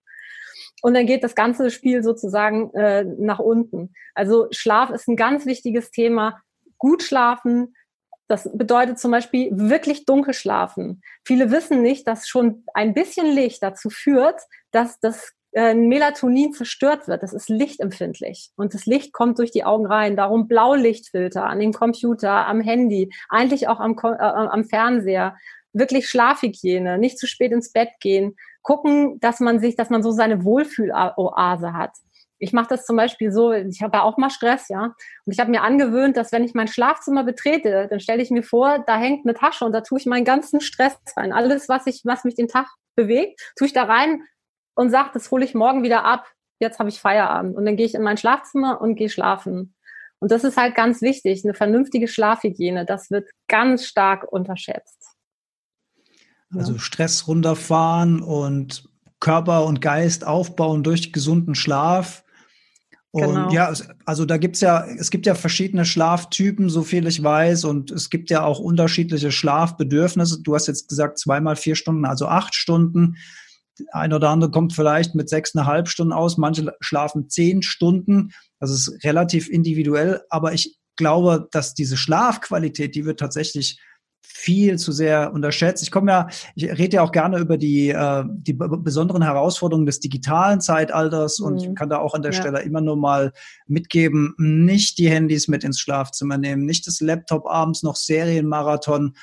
[0.83, 3.93] Und dann geht das ganze Spiel sozusagen äh, nach unten.
[4.13, 6.41] Also Schlaf ist ein ganz wichtiges Thema.
[6.77, 7.73] Gut schlafen,
[8.29, 11.01] das bedeutet zum Beispiel wirklich dunkel schlafen.
[11.25, 14.39] Viele wissen nicht, dass schon ein bisschen Licht dazu führt,
[14.71, 17.23] dass das äh, Melatonin zerstört wird.
[17.23, 18.51] Das ist lichtempfindlich.
[18.55, 20.15] Und das Licht kommt durch die Augen rein.
[20.15, 25.35] Darum Blaulichtfilter an dem Computer, am Handy, eigentlich auch am, äh, am Fernseher.
[25.73, 28.35] Wirklich Schlafhygiene, nicht zu spät ins Bett gehen.
[28.61, 31.93] Gucken, dass man sich, dass man so seine Wohlfühloase hat
[32.39, 34.95] ich mache das zum Beispiel so, ich habe ja auch mal Stress, ja.
[35.25, 38.43] Und ich habe mir angewöhnt, dass wenn ich mein Schlafzimmer betrete, dann stelle ich mir
[38.43, 41.33] vor, da hängt eine Tasche und da tue ich meinen ganzen Stress rein.
[41.33, 44.23] Alles, was ich, was mich den Tag bewegt, tue ich da rein
[44.73, 46.25] und sage, das hole ich morgen wieder ab.
[46.59, 47.55] Jetzt habe ich Feierabend.
[47.55, 49.75] Und dann gehe ich in mein Schlafzimmer und gehe schlafen.
[50.19, 52.85] Und das ist halt ganz wichtig, eine vernünftige Schlafhygiene.
[52.85, 55.15] Das wird ganz stark unterschätzt.
[56.53, 62.23] Also Stress runterfahren und Körper und Geist aufbauen durch gesunden Schlaf
[63.11, 63.51] und genau.
[63.51, 63.73] ja,
[64.05, 68.11] also da gibt's ja, es gibt ja verschiedene Schlaftypen, so viel ich weiß, und es
[68.11, 70.41] gibt ja auch unterschiedliche Schlafbedürfnisse.
[70.43, 73.15] Du hast jetzt gesagt, zweimal vier Stunden, also acht Stunden.
[73.91, 78.31] Ein oder andere kommt vielleicht mit sechseinhalb Stunden aus, manche schlafen zehn Stunden.
[78.59, 83.79] Das ist relativ individuell, aber ich glaube, dass diese Schlafqualität, die wird tatsächlich
[84.21, 85.83] viel zu sehr unterschätzt.
[85.83, 89.99] Ich komme ja, ich rede ja auch gerne über die, äh, die besonderen Herausforderungen des
[89.99, 91.45] digitalen Zeitalters mhm.
[91.45, 92.39] und ich kann da auch an der ja.
[92.39, 93.33] Stelle immer nur mal
[93.67, 99.13] mitgeben, nicht die Handys mit ins Schlafzimmer nehmen, nicht das Laptop abends noch Serienmarathon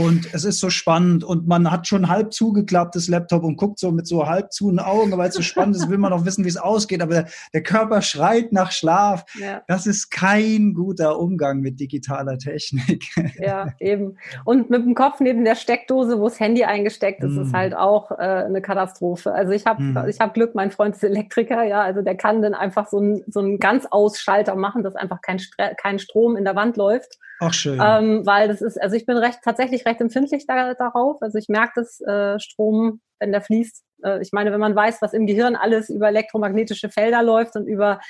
[0.00, 3.92] und es ist so spannend und man hat schon halb zugeklapptes Laptop und guckt so
[3.92, 6.48] mit so halb zu Augen, weil es so spannend ist, will man noch wissen, wie
[6.48, 7.02] es ausgeht.
[7.02, 9.26] Aber der, der Körper schreit nach Schlaf.
[9.38, 9.62] Ja.
[9.66, 13.04] Das ist kein guter Umgang mit digitaler Technik.
[13.40, 14.18] Ja, eben.
[14.44, 17.42] Und mit dem Kopf neben der Steckdose, wo das Handy eingesteckt ist, mm.
[17.42, 19.32] ist halt auch äh, eine Katastrophe.
[19.32, 20.08] Also ich habe mm.
[20.08, 23.22] ich hab Glück, mein Freund ist Elektriker, ja, also der kann dann einfach so einen
[23.28, 27.18] so einen ganz Ausschalter machen, dass einfach kein, Stre kein Strom in der Wand läuft.
[27.40, 27.80] Ach schön.
[27.82, 31.22] Ähm, weil das ist, also ich bin recht tatsächlich recht empfindlich da, darauf.
[31.22, 33.82] Also ich merke das äh, Strom, wenn der fließt.
[34.04, 37.66] Äh, ich meine, wenn man weiß, was im Gehirn alles über elektromagnetische Felder läuft und
[37.66, 38.00] über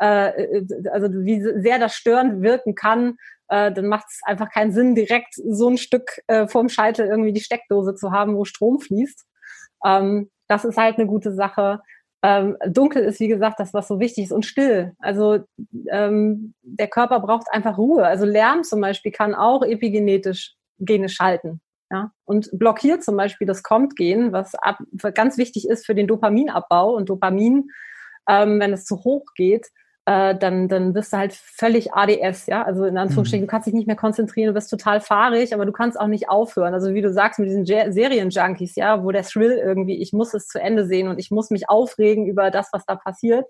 [0.00, 3.16] äh, äh also wie sehr das störend wirken kann,
[3.48, 7.34] äh, dann macht es einfach keinen Sinn, direkt so ein Stück äh, vorm Scheitel irgendwie
[7.34, 9.26] die Steckdose zu haben, wo Strom fließt.
[9.84, 11.80] Ähm, das ist halt eine gute Sache.
[12.22, 14.92] Ähm, dunkel ist, wie gesagt, das, was so wichtig ist und still.
[14.98, 15.38] Also
[15.90, 18.04] ähm, der Körper braucht einfach Ruhe.
[18.04, 21.60] Also Lärm zum Beispiel kann auch epigenetisch Gene schalten.
[21.90, 24.78] Ja, und blockiert zum Beispiel das Kommt-Gen, was ab,
[25.14, 26.94] ganz wichtig ist für den Dopaminabbau.
[26.94, 27.70] Und Dopamin,
[28.28, 29.68] ähm, wenn es zu hoch geht,
[30.08, 32.62] äh, dann, dann wirst du halt völlig ADS, ja.
[32.62, 33.46] Also in Anführungsstrichen, mhm.
[33.46, 36.30] du kannst dich nicht mehr konzentrieren, du wirst total fahrig, aber du kannst auch nicht
[36.30, 36.72] aufhören.
[36.72, 40.48] Also wie du sagst, mit diesen Serien-Junkies, ja, wo der Thrill irgendwie, ich muss es
[40.48, 43.44] zu Ende sehen und ich muss mich aufregen über das, was da passiert.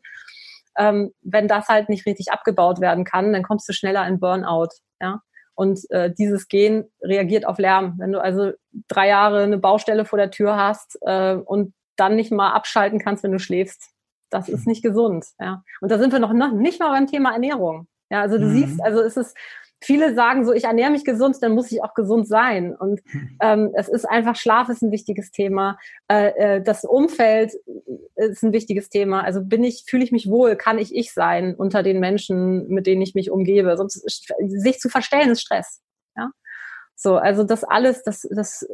[0.76, 4.70] Ähm, wenn das halt nicht richtig abgebaut werden kann, dann kommst du schneller in Burnout,
[5.00, 5.20] ja.
[5.54, 7.94] Und äh, dieses Gen reagiert auf Lärm.
[7.98, 8.50] Wenn du also
[8.88, 13.22] drei Jahre eine Baustelle vor der Tür hast äh, und dann nicht mal abschalten kannst,
[13.22, 13.92] wenn du schläfst,
[14.30, 15.26] das ist nicht gesund.
[15.38, 15.62] Ja.
[15.80, 17.88] Und da sind wir noch, noch nicht mal beim Thema Ernährung.
[18.10, 18.54] Ja, also du mhm.
[18.54, 19.36] siehst, also es ist,
[19.80, 22.74] viele sagen so, ich ernähre mich gesund, dann muss ich auch gesund sein.
[22.74, 23.36] Und mhm.
[23.42, 25.78] ähm, es ist einfach, Schlaf ist ein wichtiges Thema.
[26.08, 27.52] Äh, äh, das Umfeld
[28.16, 29.22] ist ein wichtiges Thema.
[29.22, 32.86] Also bin ich, fühle ich mich wohl, kann ich ich sein unter den Menschen, mit
[32.86, 33.76] denen ich mich umgebe.
[33.76, 34.02] Sonst
[34.38, 35.82] sich zu verstellen ist Stress.
[36.16, 36.30] Ja.
[36.96, 38.66] So, also das alles, das, das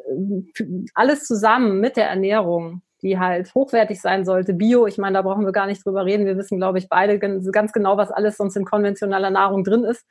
[0.94, 4.54] alles zusammen mit der Ernährung die halt hochwertig sein sollte.
[4.54, 6.26] Bio, ich meine, da brauchen wir gar nicht drüber reden.
[6.26, 10.04] Wir wissen, glaube ich, beide ganz genau, was alles sonst in konventioneller Nahrung drin ist.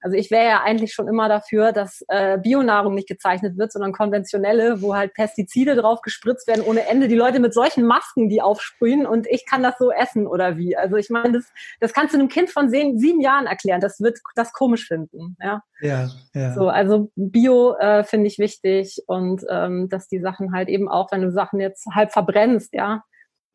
[0.00, 3.92] Also ich wäre ja eigentlich schon immer dafür, dass äh, Bionahrung nicht gezeichnet wird, sondern
[3.92, 7.08] konventionelle, wo halt Pestizide drauf gespritzt werden ohne Ende.
[7.08, 10.76] Die Leute mit solchen Masken, die aufsprühen und ich kann das so essen oder wie.
[10.76, 11.44] Also ich meine, das,
[11.80, 13.80] das kannst du einem Kind von sieben, sieben Jahren erklären.
[13.80, 15.36] Das wird das komisch finden.
[15.40, 16.08] Ja, ja.
[16.34, 16.54] ja.
[16.54, 21.10] So, also Bio äh, finde ich wichtig und ähm, dass die Sachen halt eben auch,
[21.10, 23.02] wenn du Sachen jetzt halb verbrennst, ja,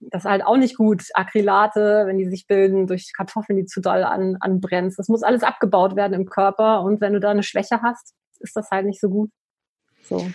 [0.10, 1.04] das ist halt auch nicht gut.
[1.14, 4.98] Acrylate, wenn die sich bilden durch Kartoffeln, die zu doll an, anbrennst.
[4.98, 6.82] Das muss alles abgebaut werden im Körper.
[6.82, 9.30] Und wenn du da eine Schwäche hast, ist das halt nicht so gut.
[10.04, 10.28] So.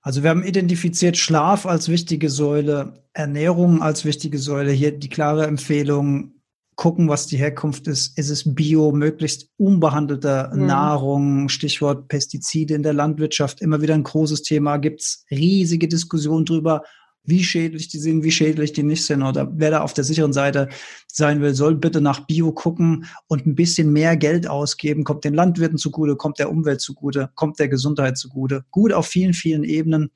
[0.00, 4.70] Also wir haben identifiziert Schlaf als wichtige Säule, Ernährung als wichtige Säule.
[4.70, 6.38] Hier die klare Empfehlung,
[6.78, 8.16] gucken, was die Herkunft ist.
[8.16, 10.66] Ist es bio, möglichst unbehandelte mhm.
[10.66, 14.76] Nahrung, Stichwort Pestizide in der Landwirtschaft, immer wieder ein großes Thema.
[14.76, 16.84] Gibt es riesige Diskussionen drüber,
[17.28, 19.22] wie schädlich die sind, wie schädlich die nicht sind.
[19.22, 20.68] Oder wer da auf der sicheren Seite
[21.06, 25.04] sein will, soll bitte nach Bio gucken und ein bisschen mehr Geld ausgeben.
[25.04, 28.64] Kommt den Landwirten zugute, kommt der Umwelt zugute, kommt der Gesundheit zugute.
[28.70, 30.10] Gut auf vielen, vielen Ebenen.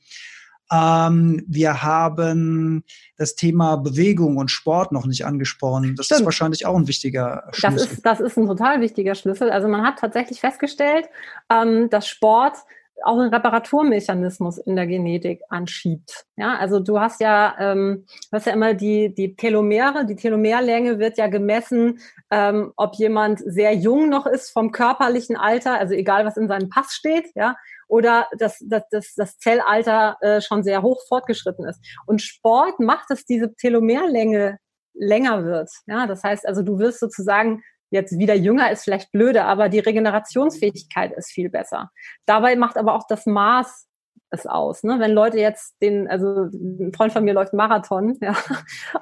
[0.73, 2.85] Ähm, wir haben
[3.19, 5.95] das Thema Bewegung und Sport noch nicht angesprochen.
[5.97, 6.21] Das Stimmt.
[6.21, 7.77] ist wahrscheinlich auch ein wichtiger Schlüssel.
[7.77, 9.51] Das ist, das ist ein total wichtiger Schlüssel.
[9.51, 11.07] Also man hat tatsächlich festgestellt,
[11.51, 12.57] ähm, dass Sport
[13.05, 16.25] auch einen Reparaturmechanismus in der Genetik anschiebt.
[16.37, 20.99] Ja, also du hast ja, ähm, du hast ja immer die, die Telomere, die Telomerlänge
[20.99, 21.99] wird ja gemessen,
[22.31, 26.69] ähm, ob jemand sehr jung noch ist vom körperlichen Alter, also egal was in seinem
[26.69, 27.57] Pass steht, ja,
[27.89, 31.81] oder dass das, das, das Zellalter äh, schon sehr hoch fortgeschritten ist.
[32.07, 34.59] Und Sport macht, dass diese Telomerlänge
[34.95, 35.71] länger wird.
[35.87, 37.63] Ja, das heißt also, du wirst sozusagen
[37.93, 41.91] jetzt wieder jünger ist vielleicht blöde, aber die Regenerationsfähigkeit ist viel besser.
[42.27, 43.87] Dabei macht aber auch das Maß
[44.31, 44.83] es aus.
[44.83, 44.99] Ne?
[44.99, 48.35] Wenn Leute jetzt den, also ein Freund von mir läuft Marathon, ja,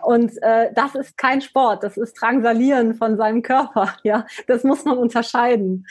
[0.02, 4.84] und äh, das ist kein Sport, das ist Drangsalieren von seinem Körper, ja, das muss
[4.84, 5.86] man unterscheiden.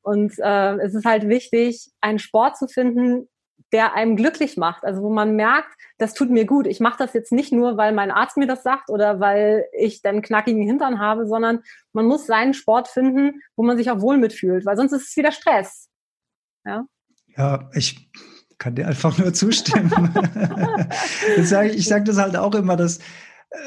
[0.00, 3.28] Und äh, es ist halt wichtig, einen Sport zu finden,
[3.72, 4.84] der einem glücklich macht.
[4.84, 6.66] Also wo man merkt, das tut mir gut.
[6.66, 10.00] Ich mache das jetzt nicht nur, weil mein Arzt mir das sagt oder weil ich
[10.00, 11.60] dann knackigen Hintern habe, sondern
[11.92, 15.16] man muss seinen Sport finden, wo man sich auch wohl mitfühlt, weil sonst ist es
[15.16, 15.88] wieder Stress.
[16.64, 16.86] Ja,
[17.36, 18.10] ja ich
[18.58, 19.92] kann dir einfach nur zustimmen.
[21.36, 23.00] ich sage ich sag das halt auch immer, dass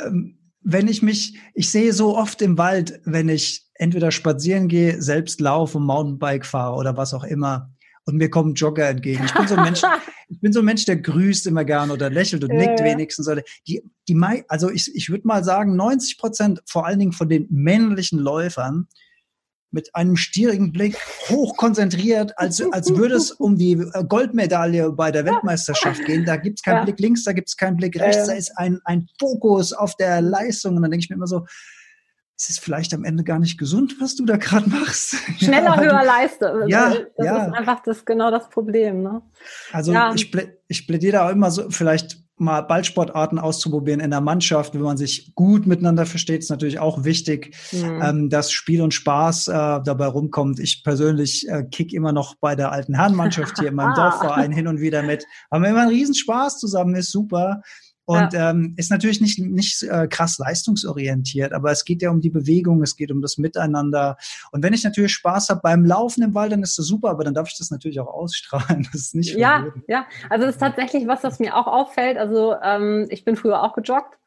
[0.06, 5.02] ähm, wenn ich mich, ich sehe so oft im Wald, wenn ich entweder spazieren gehe,
[5.02, 7.72] selbst laufe, Mountainbike fahre oder was auch immer,
[8.06, 9.24] und mir kommen Jogger entgegen.
[9.26, 9.82] Ich bin so ein Mensch,
[10.30, 13.30] ich bin so ein Mensch, der grüßt immer gern oder lächelt und nickt wenigstens.
[13.68, 17.48] Die, die, also ich, ich würde mal sagen, 90 Prozent vor allen Dingen von den
[17.50, 18.88] männlichen Läufern
[19.72, 20.98] mit einem stierigen Blick
[21.30, 23.78] hochkonzentriert, als, als würde es um die
[24.10, 26.26] Goldmedaille bei der Weltmeisterschaft gehen.
[26.26, 26.84] Da gibt's keinen ja.
[26.84, 30.76] Blick links, da gibt's keinen Blick rechts, da ist ein, ein Fokus auf der Leistung.
[30.76, 31.46] Und dann denke ich mir immer so,
[32.42, 35.16] es ist vielleicht am Ende gar nicht gesund, was du da gerade machst.
[35.38, 36.66] Schneller, ja, höher, leiste.
[36.68, 37.46] Ja, das ja.
[37.46, 39.04] ist einfach das, genau das Problem.
[39.04, 39.22] Ne?
[39.72, 40.12] Also ja.
[40.16, 40.36] ich,
[40.68, 45.36] ich plädiere auch immer so, vielleicht mal Ballsportarten auszuprobieren in der Mannschaft, wenn man sich
[45.36, 48.02] gut miteinander versteht, ist natürlich auch wichtig, mhm.
[48.02, 49.52] ähm, dass Spiel und Spaß äh,
[49.84, 50.60] dabei rumkommt.
[50.60, 53.96] Ich persönlich äh, kick immer noch bei der alten Herrenmannschaft hier in meinem ah.
[54.10, 55.28] Dorfverein hin und wieder mit.
[55.52, 57.62] Haben wir immer einen Riesenspaß zusammen, ist super.
[58.06, 58.50] Und ja.
[58.50, 62.82] ähm, ist natürlich nicht, nicht äh, krass leistungsorientiert, aber es geht ja um die Bewegung,
[62.82, 64.18] es geht um das Miteinander.
[64.52, 67.24] Und wenn ich natürlich Spaß habe beim Laufen im Wald, dann ist das super, aber
[67.24, 68.88] dann darf ich das natürlich auch ausstrahlen.
[68.92, 70.06] Das ist nicht Ja, ja.
[70.30, 72.18] Also das ist tatsächlich was, was mir auch auffällt.
[72.18, 74.18] Also ähm, ich bin früher auch gejoggt.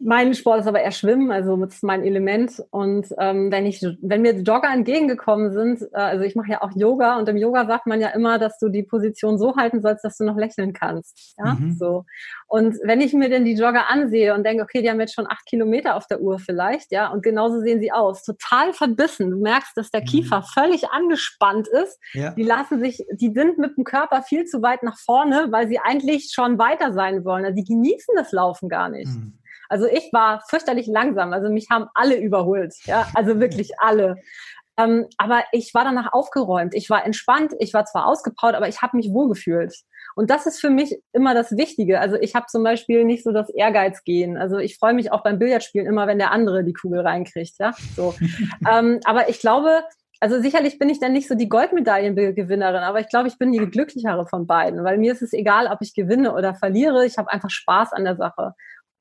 [0.00, 2.62] Mein Sport ist aber eher Schwimmen, also das ist mein Element.
[2.70, 6.70] Und ähm, wenn ich, wenn mir Jogger entgegengekommen sind, äh, also ich mache ja auch
[6.76, 10.04] Yoga und im Yoga sagt man ja immer, dass du die Position so halten sollst,
[10.04, 11.34] dass du noch lächeln kannst.
[11.36, 11.76] Ja, mhm.
[11.76, 12.04] so.
[12.46, 15.26] Und wenn ich mir denn die Jogger ansehe und denke, okay, die haben jetzt schon
[15.26, 19.30] acht Kilometer auf der Uhr vielleicht, ja, und genauso sehen sie aus, total verbissen.
[19.30, 20.06] Du merkst, dass der mhm.
[20.06, 20.44] Kiefer mhm.
[20.54, 21.98] völlig angespannt ist.
[22.12, 22.30] Ja.
[22.30, 25.80] Die lassen sich, die sind mit dem Körper viel zu weit nach vorne, weil sie
[25.80, 27.44] eigentlich schon weiter sein wollen.
[27.44, 29.08] Also die genießen das Laufen gar nicht.
[29.08, 29.37] Mhm.
[29.68, 31.32] Also ich war fürchterlich langsam.
[31.32, 32.74] Also mich haben alle überholt.
[32.84, 34.16] Ja, also wirklich alle.
[34.78, 36.74] Ähm, aber ich war danach aufgeräumt.
[36.74, 37.52] Ich war entspannt.
[37.58, 39.74] Ich war zwar ausgepowert, aber ich habe mich wohlgefühlt.
[40.14, 42.00] Und das ist für mich immer das Wichtige.
[42.00, 44.36] Also ich habe zum Beispiel nicht so das Ehrgeizgehen.
[44.36, 47.54] Also ich freue mich auch beim Billardspielen immer, wenn der andere die Kugel reinkriegt.
[47.58, 48.14] Ja, so.
[48.72, 49.82] ähm, aber ich glaube,
[50.20, 53.58] also sicherlich bin ich dann nicht so die Goldmedaillengewinnerin, aber ich glaube, ich bin die
[53.58, 57.06] glücklichere von beiden, weil mir ist es egal, ob ich gewinne oder verliere.
[57.06, 58.54] Ich habe einfach Spaß an der Sache.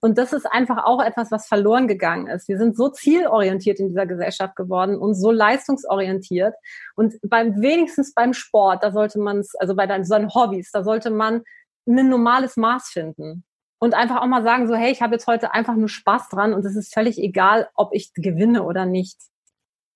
[0.08, 2.48] Und das ist einfach auch etwas, was verloren gegangen ist.
[2.48, 6.56] Wir sind so zielorientiert in dieser Gesellschaft geworden und so leistungsorientiert.
[6.96, 11.10] Und beim wenigstens beim Sport, da sollte man es, also bei seinen Hobbys, da sollte
[11.10, 11.42] man
[11.86, 13.44] ein normales Maß finden.
[13.80, 16.54] Und einfach auch mal sagen, so, hey, ich habe jetzt heute einfach nur Spaß dran
[16.54, 19.18] und es ist völlig egal, ob ich gewinne oder nicht.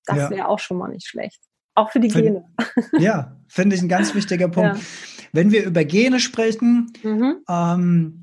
[0.06, 0.30] Das ja.
[0.30, 1.40] wäre auch schon mal nicht schlecht.
[1.74, 2.44] Auch für die Gene.
[3.00, 4.76] Ja, finde ich ein ganz wichtiger Punkt.
[4.76, 4.84] Ja.
[5.32, 7.46] Wenn wir über Gene sprechen, mhm.
[7.48, 8.21] ähm,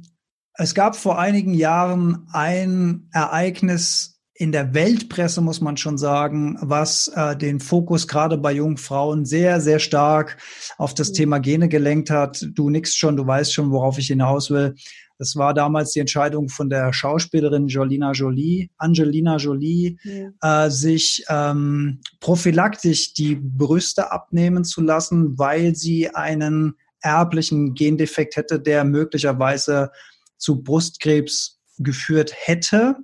[0.58, 7.08] es gab vor einigen Jahren ein Ereignis in der Weltpresse, muss man schon sagen, was
[7.14, 10.36] äh, den Fokus gerade bei jungen Frauen sehr, sehr stark
[10.76, 11.14] auf das mhm.
[11.14, 12.44] Thema Gene gelenkt hat.
[12.54, 14.74] Du nix schon, du weißt schon, worauf ich hinaus will.
[15.18, 20.66] Das war damals die Entscheidung von der Schauspielerin Jolina Jolie, Angelina Jolie, ja.
[20.66, 28.60] äh, sich ähm, prophylaktisch die Brüste abnehmen zu lassen, weil sie einen erblichen Gendefekt hätte,
[28.60, 29.90] der möglicherweise
[30.38, 32.96] zu Brustkrebs geführt hätte.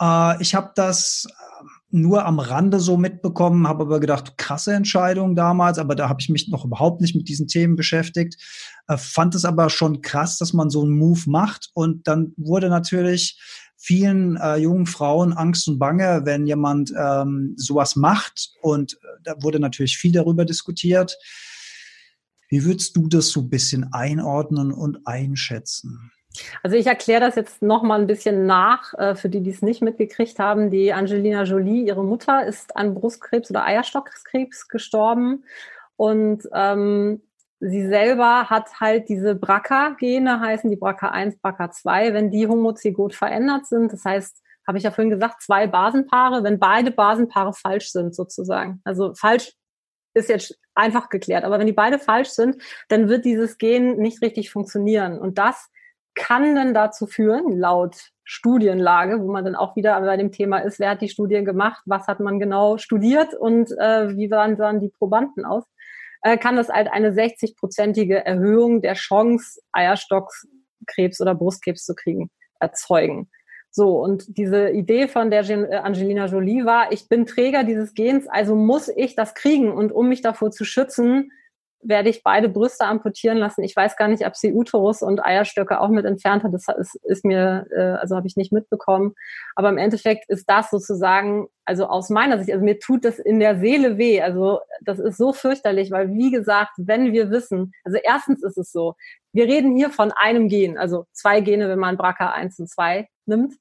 [0.00, 5.34] Äh, ich habe das äh, nur am Rande so mitbekommen, habe aber gedacht, krasse Entscheidung
[5.34, 8.36] damals, aber da habe ich mich noch überhaupt nicht mit diesen Themen beschäftigt.
[8.88, 11.70] Äh, fand es aber schon krass, dass man so einen Move macht.
[11.74, 13.40] Und dann wurde natürlich
[13.76, 18.52] vielen äh, jungen Frauen Angst und Bange, wenn jemand ähm, sowas macht.
[18.60, 21.16] Und äh, da wurde natürlich viel darüber diskutiert.
[22.48, 26.12] Wie würdest du das so ein bisschen einordnen und einschätzen?
[26.62, 29.62] Also ich erkläre das jetzt noch mal ein bisschen nach, äh, für die, die es
[29.62, 30.70] nicht mitgekriegt haben.
[30.70, 35.44] Die Angelina Jolie, ihre Mutter, ist an Brustkrebs oder Eierstockkrebs gestorben.
[35.96, 37.22] Und ähm,
[37.58, 43.92] sie selber hat halt diese BRCA-Gene, heißen die BRCA1, BRCA2, wenn die homozygot verändert sind.
[43.92, 48.80] Das heißt, habe ich ja vorhin gesagt, zwei Basenpaare, wenn beide Basenpaare falsch sind sozusagen.
[48.84, 49.52] Also falsch
[50.14, 54.22] ist jetzt einfach geklärt, aber wenn die beide falsch sind, dann wird dieses Gen nicht
[54.22, 55.18] richtig funktionieren.
[55.18, 55.68] Und das
[56.14, 60.78] kann dann dazu führen, laut Studienlage, wo man dann auch wieder bei dem Thema ist,
[60.78, 64.80] wer hat die Studien gemacht, was hat man genau studiert und äh, wie waren dann
[64.80, 65.64] die Probanden aus,
[66.22, 73.28] äh, kann das halt eine 60-prozentige Erhöhung der Chance, Eierstockkrebs oder Brustkrebs zu kriegen, erzeugen.
[73.72, 78.26] So, und diese Idee von der äh, Angelina Jolie war, ich bin Träger dieses Gens,
[78.26, 79.72] also muss ich das kriegen.
[79.72, 81.30] Und um mich davor zu schützen,
[81.82, 83.62] werde ich beide Brüste amputieren lassen.
[83.62, 86.52] Ich weiß gar nicht, ob sie Uterus und Eierstöcke auch mit entfernt hat.
[86.52, 89.14] Das ist, ist mir, äh, also habe ich nicht mitbekommen.
[89.54, 93.40] Aber im Endeffekt ist das sozusagen, also aus meiner Sicht, also mir tut das in
[93.40, 94.20] der Seele weh.
[94.20, 98.72] Also das ist so fürchterlich, weil wie gesagt, wenn wir wissen, also erstens ist es
[98.72, 98.94] so,
[99.32, 103.08] wir reden hier von einem Gen, also zwei Gene, wenn man BRCA 1 und 2
[103.26, 103.54] nimmt.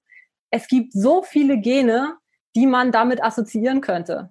[0.51, 2.17] Es gibt so viele Gene,
[2.55, 4.29] die man damit assoziieren könnte.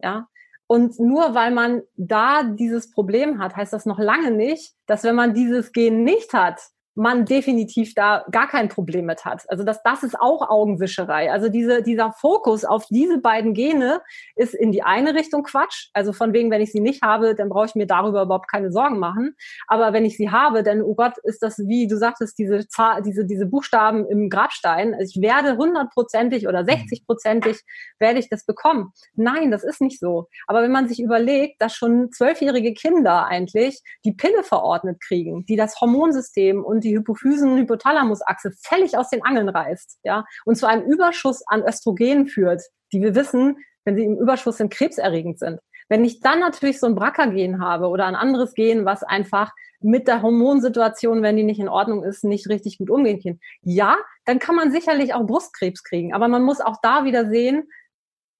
[0.00, 0.26] Ja,
[0.66, 5.14] und nur weil man da dieses Problem hat, heißt das noch lange nicht, dass wenn
[5.14, 6.60] man dieses Gen nicht hat,
[6.94, 9.44] man definitiv da gar kein Problem mit hat.
[9.48, 11.32] Also das, das ist auch Augenwischerei.
[11.32, 14.02] Also diese, dieser Fokus auf diese beiden Gene
[14.36, 15.88] ist in die eine Richtung Quatsch.
[15.94, 18.70] Also von wegen, wenn ich sie nicht habe, dann brauche ich mir darüber überhaupt keine
[18.70, 19.34] Sorgen machen.
[19.68, 22.66] Aber wenn ich sie habe, dann, oh Gott, ist das, wie du sagtest, diese,
[23.04, 24.92] diese, diese Buchstaben im Grabstein.
[24.92, 27.60] Also ich werde hundertprozentig oder sechzigprozentig
[27.98, 28.92] werde ich das bekommen.
[29.14, 30.28] Nein, das ist nicht so.
[30.46, 35.56] Aber wenn man sich überlegt, dass schon zwölfjährige Kinder eigentlich die Pille verordnet kriegen, die
[35.56, 41.42] das Hormonsystem und die Hypophysen-Hypothalamusachse völlig aus den Angeln reißt, ja, und zu einem Überschuss
[41.46, 45.60] an Östrogen führt, die wir wissen, wenn sie im Überschuss sind, krebserregend sind.
[45.88, 50.06] Wenn ich dann natürlich so ein BRCA-Gen habe oder ein anderes Gen, was einfach mit
[50.06, 54.38] der Hormonsituation, wenn die nicht in Ordnung ist, nicht richtig gut umgehen kann, ja, dann
[54.38, 56.14] kann man sicherlich auch Brustkrebs kriegen.
[56.14, 57.68] Aber man muss auch da wieder sehen,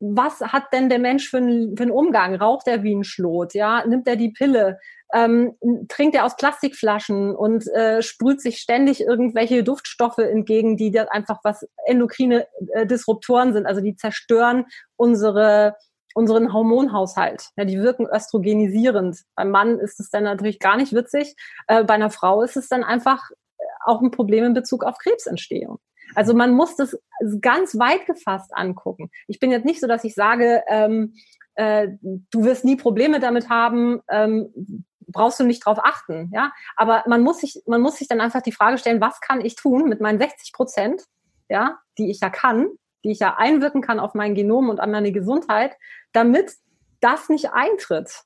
[0.04, 2.34] was hat denn der Mensch für einen, für einen Umgang?
[2.34, 3.54] Raucht er wie ein Schlot?
[3.54, 4.80] Ja, nimmt er die Pille?
[5.14, 5.54] Ähm,
[5.88, 11.38] trinkt er aus Plastikflaschen und äh, sprüht sich ständig irgendwelche Duftstoffe entgegen, die da einfach
[11.44, 14.64] was endokrine äh, Disruptoren sind, also die zerstören
[14.96, 15.76] unsere
[16.14, 17.48] unseren Hormonhaushalt.
[17.56, 19.22] Ja, die wirken östrogenisierend.
[19.34, 21.34] Beim Mann ist es dann natürlich gar nicht witzig.
[21.68, 24.98] Äh, bei einer Frau ist es dann einfach äh, auch ein Problem in Bezug auf
[24.98, 25.78] Krebsentstehung.
[26.14, 26.98] Also man muss das
[27.40, 29.10] ganz weit gefasst angucken.
[29.26, 31.14] Ich bin jetzt nicht so, dass ich sage, ähm,
[31.54, 36.52] äh, du wirst nie Probleme damit haben, ähm, brauchst du nicht drauf achten, ja.
[36.76, 39.56] Aber man muss sich, man muss sich dann einfach die Frage stellen, was kann ich
[39.56, 41.02] tun mit meinen 60 Prozent,
[41.48, 42.68] ja, die ich ja kann,
[43.04, 45.76] die ich ja einwirken kann auf mein Genom und an meine Gesundheit,
[46.12, 46.52] damit
[47.00, 48.22] das nicht eintritt.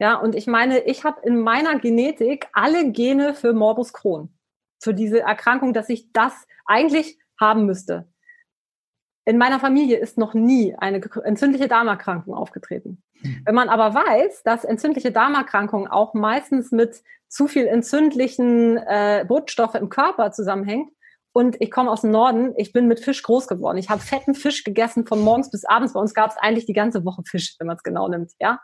[0.00, 4.32] Ja, und ich meine, ich habe in meiner Genetik alle Gene für Morbus Crohn,
[4.78, 8.08] für diese Erkrankung, dass ich das eigentlich haben müsste.
[9.24, 13.02] In meiner Familie ist noch nie eine entzündliche Darmerkrankung aufgetreten.
[13.20, 13.42] Mhm.
[13.44, 19.74] Wenn man aber weiß, dass entzündliche Darmerkrankungen auch meistens mit zu viel entzündlichen äh, Botenstoffe
[19.74, 20.90] im Körper zusammenhängt,
[21.32, 23.78] und ich komme aus dem Norden, ich bin mit Fisch groß geworden.
[23.78, 25.92] Ich habe fetten Fisch gegessen von morgens bis abends.
[25.92, 28.32] Bei uns gab es eigentlich die ganze Woche Fisch, wenn man es genau nimmt.
[28.40, 28.60] Ja,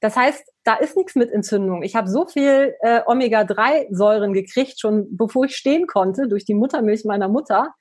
[0.00, 1.82] Das heißt, da ist nichts mit Entzündung.
[1.82, 7.04] Ich habe so viel äh, Omega-3-Säuren gekriegt, schon bevor ich stehen konnte, durch die Muttermilch
[7.04, 7.74] meiner Mutter.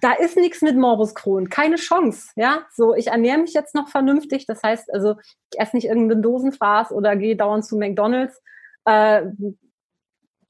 [0.00, 2.30] Da ist nichts mit Morbus Crohn, keine Chance.
[2.36, 4.46] Ja, so ich ernähre mich jetzt noch vernünftig.
[4.46, 5.14] Das heißt, also
[5.52, 8.42] ich esse nicht irgendeinen Dosenfraß oder gehe dauernd zu McDonald's.
[8.84, 9.22] Äh,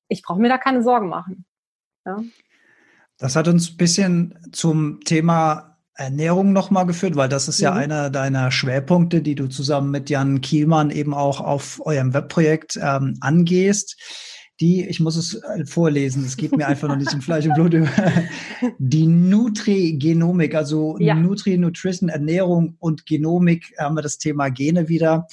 [0.08, 1.44] ich brauche mir da keine Sorgen machen.
[2.04, 2.22] Ja.
[3.18, 7.64] Das hat uns ein bisschen zum Thema Ernährung nochmal geführt, weil das ist mhm.
[7.64, 12.78] ja einer deiner Schwerpunkte, die du zusammen mit Jan Kielmann eben auch auf eurem Webprojekt
[12.82, 13.96] ähm, angehst.
[14.60, 17.54] Die, ich muss es äh, vorlesen, es geht mir einfach noch nicht zum Fleisch und
[17.54, 17.88] Blut über,
[18.78, 21.14] die Nutrigenomik, also ja.
[21.14, 25.26] Nutri, Nutrition, Ernährung und Genomik, haben wir das Thema Gene wieder.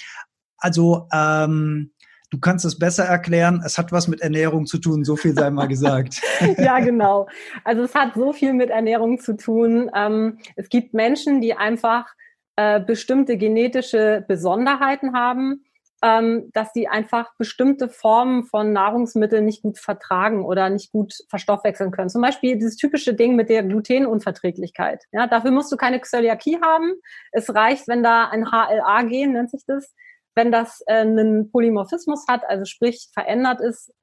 [0.58, 1.92] Also ähm,
[2.32, 3.62] du kannst es besser erklären.
[3.64, 6.22] Es hat was mit Ernährung zu tun, so viel sei mal gesagt.
[6.58, 7.28] ja, genau.
[7.64, 9.92] Also es hat so viel mit Ernährung zu tun.
[9.94, 12.08] Ähm, es gibt Menschen, die einfach
[12.56, 15.66] äh, bestimmte genetische Besonderheiten haben,
[16.04, 21.92] ähm, dass die einfach bestimmte Formen von Nahrungsmitteln nicht gut vertragen oder nicht gut verstoffwechseln
[21.92, 22.10] können.
[22.10, 25.04] Zum Beispiel dieses typische Ding mit der Glutenunverträglichkeit.
[25.12, 26.94] Ja, dafür musst du keine Zöliakie haben.
[27.32, 29.94] Es reicht, wenn da ein HLA-Gen, nennt sich das,
[30.36, 33.94] wenn das äh, einen Polymorphismus hat, also sprich verändert ist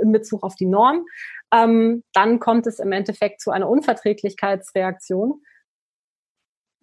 [0.00, 1.04] in Bezug auf die Norm,
[1.52, 5.42] ähm, dann kommt es im Endeffekt zu einer Unverträglichkeitsreaktion,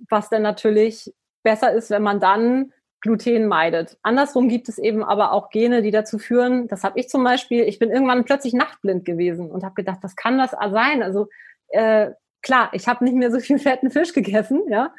[0.10, 3.97] was dann natürlich besser ist, wenn man dann Gluten meidet.
[4.04, 7.63] Andersrum gibt es eben aber auch Gene, die dazu führen, das habe ich zum Beispiel,
[7.63, 11.01] ich bin irgendwann plötzlich nachtblind gewesen und habe gedacht, was kann das sein?
[11.01, 11.27] Also
[11.69, 14.63] äh, klar, ich habe nicht mehr so viel fetten Fisch gegessen.
[14.69, 14.93] Ja,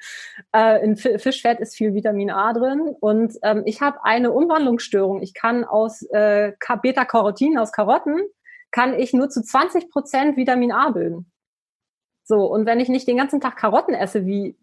[0.54, 5.22] äh, in Fischfett ist viel Vitamin A drin und ähm, ich habe eine Umwandlungsstörung.
[5.22, 6.52] Ich kann aus äh,
[6.82, 8.20] Beta-Carotin aus Karotten
[8.70, 11.30] kann ich nur zu 20 Prozent Vitamin A bilden.
[12.24, 14.56] So und wenn ich nicht den ganzen Tag Karotten esse, wie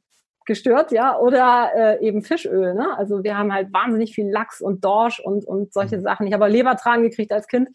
[0.45, 2.73] gestört, ja, oder äh, eben Fischöl.
[2.73, 2.97] Ne?
[2.97, 6.01] Also wir haben halt wahnsinnig viel Lachs und Dorsch und und solche mhm.
[6.01, 6.25] Sachen.
[6.25, 7.69] Ich habe Lebertragen gekriegt als Kind.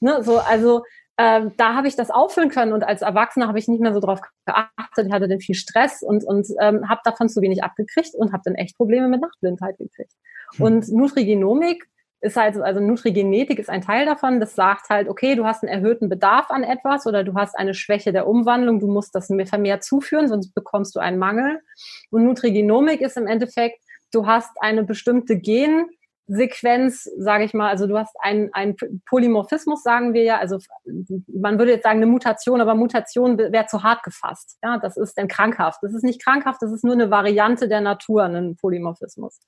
[0.00, 0.22] Ne?
[0.22, 0.84] So also
[1.16, 4.00] ähm, da habe ich das auffüllen können und als Erwachsener habe ich nicht mehr so
[4.00, 5.06] drauf geachtet.
[5.06, 8.42] Ich hatte dann viel Stress und, und ähm, habe davon zu wenig abgekriegt und habe
[8.44, 10.12] dann echt Probleme mit Nachtblindheit gekriegt.
[10.56, 10.64] Hm.
[10.64, 11.84] Und Nutrigenomik
[12.24, 14.40] ist halt, also Nutrigenetik ist ein Teil davon.
[14.40, 17.74] Das sagt halt, okay, du hast einen erhöhten Bedarf an etwas oder du hast eine
[17.74, 21.60] Schwäche der Umwandlung, du musst das vermehrt zuführen, sonst bekommst du einen Mangel.
[22.10, 23.78] Und Nutrigenomik ist im Endeffekt,
[24.10, 25.86] du hast eine bestimmte Gen,
[26.26, 30.58] Sequenz, sage ich mal, also du hast einen, Polymorphismus, sagen wir ja, also
[31.26, 34.58] man würde jetzt sagen eine Mutation, aber Mutation wäre zu hart gefasst.
[34.62, 35.80] Ja, das ist dann krankhaft.
[35.82, 39.40] Das ist nicht krankhaft, das ist nur eine Variante der Natur, ein Polymorphismus.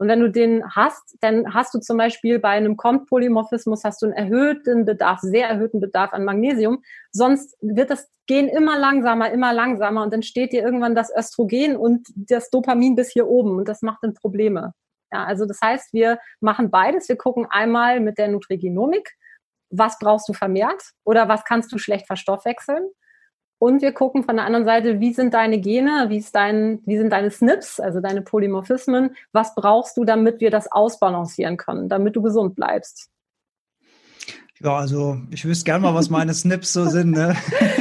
[0.00, 4.06] Und wenn du den hast, dann hast du zum Beispiel bei einem Kommt-Polymorphismus hast du
[4.06, 6.82] einen erhöhten Bedarf, sehr erhöhten Bedarf an Magnesium.
[7.12, 11.76] Sonst wird das Gen immer langsamer, immer langsamer und dann steht dir irgendwann das Östrogen
[11.76, 14.72] und das Dopamin bis hier oben und das macht dann Probleme.
[15.12, 17.08] Ja, also das heißt, wir machen beides.
[17.08, 19.16] Wir gucken einmal mit der Nutrigenomik,
[19.70, 22.88] was brauchst du vermehrt oder was kannst du schlecht verstoffwechseln.
[23.58, 26.96] Und wir gucken von der anderen Seite, wie sind deine Gene, wie, ist dein, wie
[26.96, 32.16] sind deine SNPs, also deine Polymorphismen, was brauchst du, damit wir das ausbalancieren können, damit
[32.16, 33.10] du gesund bleibst.
[34.62, 37.12] Ja, also ich wüsste gerne mal, was meine Snips so sind.
[37.12, 37.34] Ne?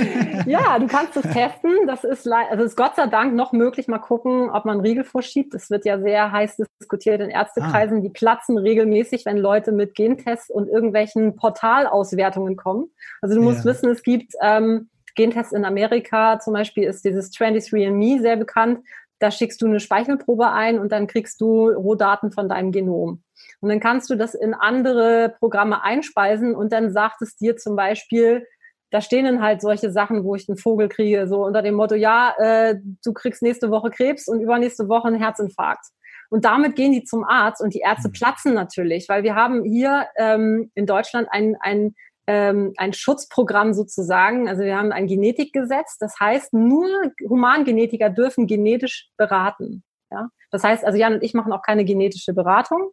[0.45, 1.71] ja, du kannst es testen.
[1.87, 3.89] Das ist, also ist Gott sei Dank noch möglich.
[3.89, 5.53] Mal gucken, ob man Riegel vorschiebt.
[5.53, 7.97] Das wird ja sehr heiß diskutiert in Ärztekreisen.
[7.97, 8.01] Ah.
[8.01, 12.89] Die platzen regelmäßig, wenn Leute mit Gentests und irgendwelchen Portalauswertungen kommen.
[13.21, 13.71] Also du musst ja.
[13.71, 16.39] wissen, es gibt ähm, Gentests in Amerika.
[16.39, 18.79] Zum Beispiel ist dieses 23andMe sehr bekannt.
[19.19, 23.23] Da schickst du eine Speichelprobe ein und dann kriegst du Rohdaten von deinem Genom.
[23.61, 27.75] Und dann kannst du das in andere Programme einspeisen und dann sagt es dir zum
[27.75, 28.45] Beispiel,
[28.91, 31.95] da stehen dann halt solche Sachen, wo ich einen Vogel kriege, so unter dem Motto,
[31.95, 35.85] ja, äh, du kriegst nächste Woche Krebs und übernächste Woche einen Herzinfarkt.
[36.29, 38.13] Und damit gehen die zum Arzt und die Ärzte mhm.
[38.13, 41.95] platzen natürlich, weil wir haben hier ähm, in Deutschland ein, ein,
[42.29, 44.47] ähm, ein Schutzprogramm sozusagen.
[44.47, 45.97] Also wir haben ein Genetikgesetz.
[45.97, 46.87] Das heißt, nur
[47.27, 49.83] Humangenetiker dürfen genetisch beraten.
[50.11, 50.29] Ja?
[50.51, 52.91] Das heißt, also Jan und ich machen auch keine genetische Beratung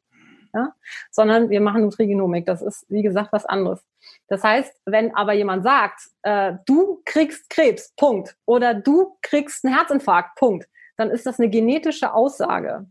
[0.57, 0.72] ja?
[1.11, 2.47] sondern wir machen Nutrigenomik.
[2.47, 3.84] Das ist, wie gesagt, was anderes.
[4.28, 9.74] Das heißt, wenn aber jemand sagt, äh, du kriegst Krebs, Punkt, oder du kriegst einen
[9.74, 10.66] Herzinfarkt, Punkt,
[10.97, 12.87] dann ist das eine genetische Aussage.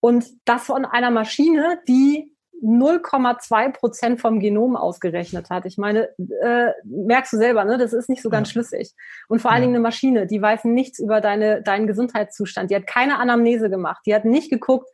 [0.00, 5.66] Und das von einer Maschine, die 0,2 Prozent vom Genom ausgerechnet hat.
[5.66, 6.08] Ich meine,
[6.42, 7.78] äh, merkst du selber, ne?
[7.78, 8.52] Das ist nicht so ganz ja.
[8.52, 8.94] schlüssig.
[9.28, 12.70] Und vor allen Dingen eine Maschine, die weiß nichts über deine, deinen Gesundheitszustand.
[12.70, 14.02] Die hat keine Anamnese gemacht.
[14.06, 14.88] Die hat nicht geguckt,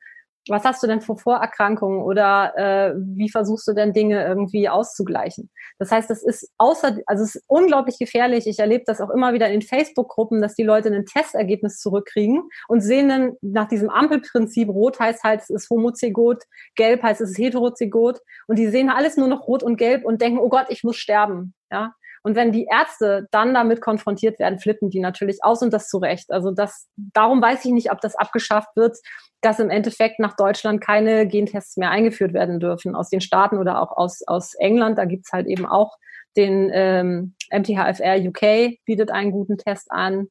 [0.49, 5.51] was hast du denn für Vorerkrankungen oder äh, wie versuchst du denn Dinge irgendwie auszugleichen?
[5.79, 8.47] Das heißt, es ist außer, also es ist unglaublich gefährlich.
[8.47, 12.81] Ich erlebe das auch immer wieder in Facebook-Gruppen, dass die Leute ein Testergebnis zurückkriegen und
[12.81, 16.45] sehen dann nach diesem Ampelprinzip, rot heißt halt, es ist homozygot,
[16.77, 20.21] gelb heißt, es ist heterozygot und die sehen alles nur noch rot und gelb und
[20.23, 21.55] denken, oh Gott, ich muss sterben.
[21.71, 21.95] Ja,
[22.27, 25.99] und wenn die Ärzte dann damit konfrontiert werden, flippen die natürlich aus und das zu
[25.99, 26.33] Recht.
[26.33, 28.99] Also das, darum weiß ich nicht, ob das abgeschafft wird,
[29.43, 33.81] dass im Endeffekt nach Deutschland keine Gentests mehr eingeführt werden dürfen aus den Staaten oder
[33.81, 34.99] auch aus, aus England.
[34.99, 35.99] Da gibt's halt eben auch
[36.37, 40.27] den ähm, MTHFR UK bietet einen guten Test an.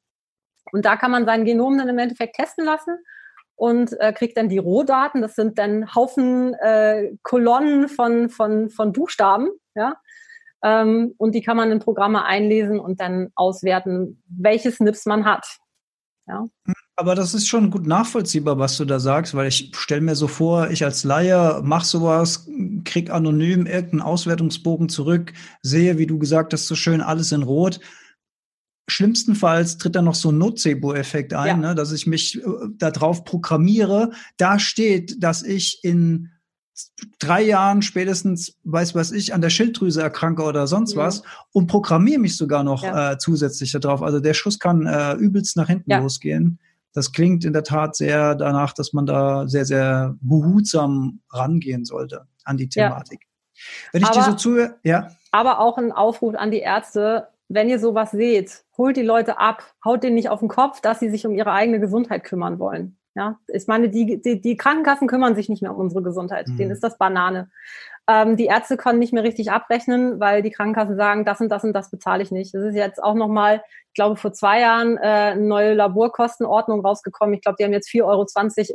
[0.73, 2.97] Und da kann man sein Genom dann im Endeffekt testen lassen
[3.55, 5.21] und äh, kriegt dann die Rohdaten.
[5.21, 9.95] Das sind dann Haufen äh, Kolonnen von, von, von Buchstaben, ja,
[10.63, 15.45] ähm, und die kann man in Programme einlesen und dann auswerten, welche Snips man hat.
[16.27, 16.47] Ja.
[16.95, 20.27] Aber das ist schon gut nachvollziehbar, was du da sagst, weil ich stelle mir so
[20.27, 22.49] vor, ich als Laie mache sowas,
[22.83, 27.79] krieg anonym irgendeinen Auswertungsbogen zurück, sehe, wie du gesagt hast, so schön alles in Rot.
[28.87, 31.69] Schlimmstenfalls tritt da noch so ein Nocebo-Effekt ein, ja.
[31.69, 32.47] ne, dass ich mich äh,
[32.77, 34.11] darauf programmiere.
[34.37, 36.31] Da steht, dass ich in
[37.19, 41.03] drei Jahren spätestens, weiß was ich, an der Schilddrüse erkranke oder sonst ja.
[41.03, 43.13] was und programmiere mich sogar noch ja.
[43.13, 44.01] äh, zusätzlich darauf.
[44.01, 45.99] Also der Schuss kann äh, übelst nach hinten ja.
[45.99, 46.59] losgehen.
[46.93, 52.25] Das klingt in der Tat sehr danach, dass man da sehr, sehr behutsam rangehen sollte
[52.43, 53.27] an die Thematik.
[53.91, 55.09] Wenn ich aber, dir so zuhöre, ja.
[55.31, 59.63] Aber auch ein Aufruf an die Ärzte, wenn ihr sowas seht, holt die Leute ab,
[59.83, 62.97] haut denen nicht auf den Kopf, dass sie sich um ihre eigene Gesundheit kümmern wollen.
[63.15, 66.49] Ja, ich meine, die, die, die Krankenkassen kümmern sich nicht mehr um unsere Gesundheit.
[66.49, 66.57] Mhm.
[66.57, 67.49] Denen ist das Banane.
[68.07, 71.63] Ähm, die Ärzte können nicht mehr richtig abrechnen, weil die Krankenkassen sagen, das und das
[71.63, 72.53] und das bezahle ich nicht.
[72.53, 77.33] Das ist jetzt auch nochmal, ich glaube, vor zwei Jahren äh, eine neue Laborkostenordnung rausgekommen.
[77.33, 78.25] Ich glaube, die haben jetzt 4,20 Euro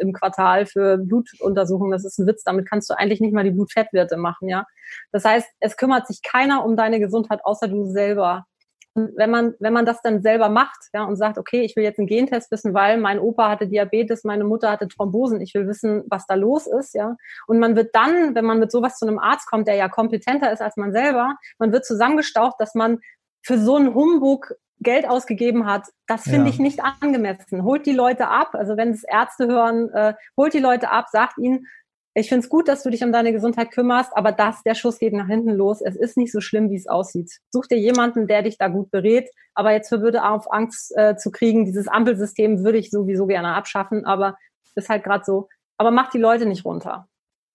[0.01, 1.93] im Quartal für Blutuntersuchungen.
[1.93, 2.43] Das ist ein Witz.
[2.43, 4.65] Damit kannst du eigentlich nicht mal die Blutfettwerte machen, ja.
[5.13, 8.47] Das heißt, es kümmert sich keiner um deine Gesundheit, außer du selber
[8.95, 11.99] wenn man, wenn man das dann selber macht, ja, und sagt, okay, ich will jetzt
[11.99, 16.03] einen Gentest wissen, weil mein Opa hatte Diabetes, meine Mutter hatte Thrombosen, ich will wissen,
[16.09, 17.17] was da los ist, ja.
[17.47, 20.53] Und man wird dann, wenn man mit sowas zu einem Arzt kommt, der ja kompetenter
[20.53, 22.99] ist als man selber, man wird zusammengestaucht, dass man
[23.43, 26.49] für so einen Humbug Geld ausgegeben hat, das finde ja.
[26.49, 27.65] ich nicht angemessen.
[27.65, 31.37] Holt die Leute ab, also wenn es Ärzte hören, äh, holt die Leute ab, sagt
[31.39, 31.67] ihnen,
[32.15, 34.99] ich finde es gut, dass du dich um deine Gesundheit kümmerst, aber das, der Schuss
[34.99, 35.81] geht nach hinten los.
[35.81, 37.31] Es ist nicht so schlimm, wie es aussieht.
[37.51, 39.29] Such dir jemanden, der dich da gut berät.
[39.55, 43.55] Aber jetzt für würde auf Angst äh, zu kriegen, dieses Ampelsystem würde ich sowieso gerne
[43.55, 44.37] abschaffen, aber
[44.75, 45.49] ist halt gerade so.
[45.77, 47.09] Aber mach die Leute nicht runter.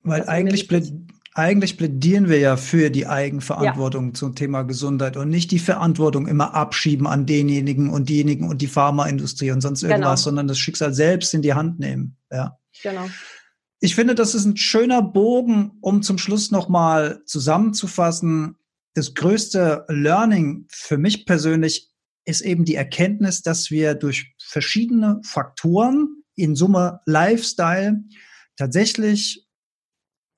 [0.03, 0.93] Weil eigentlich, pläd
[1.33, 4.13] eigentlich plädieren wir ja für die Eigenverantwortung ja.
[4.13, 8.67] zum Thema Gesundheit und nicht die Verantwortung immer abschieben an denjenigen und diejenigen und die
[8.67, 10.15] Pharmaindustrie und sonst irgendwas, genau.
[10.15, 12.15] sondern das Schicksal selbst in die Hand nehmen.
[12.31, 12.57] Ja.
[12.81, 13.05] Genau.
[13.85, 18.55] Ich finde, das ist ein schöner Bogen, um zum Schluss nochmal zusammenzufassen.
[18.95, 21.91] Das größte Learning für mich persönlich
[22.25, 28.01] ist eben die Erkenntnis, dass wir durch verschiedene Faktoren, in Summe Lifestyle,
[28.57, 29.47] tatsächlich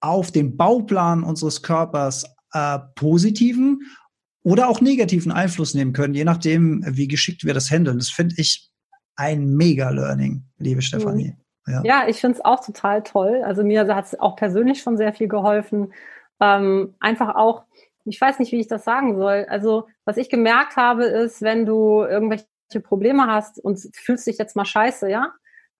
[0.01, 3.79] auf den Bauplan unseres Körpers äh, positiven
[4.43, 7.97] oder auch negativen Einfluss nehmen können, je nachdem, wie geschickt wir das handeln.
[7.97, 8.69] Das finde ich
[9.15, 11.29] ein Mega-Learning, liebe Stefanie.
[11.29, 11.46] Mhm.
[11.67, 13.41] Ja, ja ich finde es auch total toll.
[13.43, 15.93] Also mir hat es auch persönlich schon sehr viel geholfen.
[16.39, 17.63] Ähm, einfach auch,
[18.05, 19.45] ich weiß nicht, wie ich das sagen soll.
[19.49, 22.45] Also was ich gemerkt habe, ist, wenn du irgendwelche
[22.83, 25.33] Probleme hast und fühlst dich jetzt mal scheiße, ja,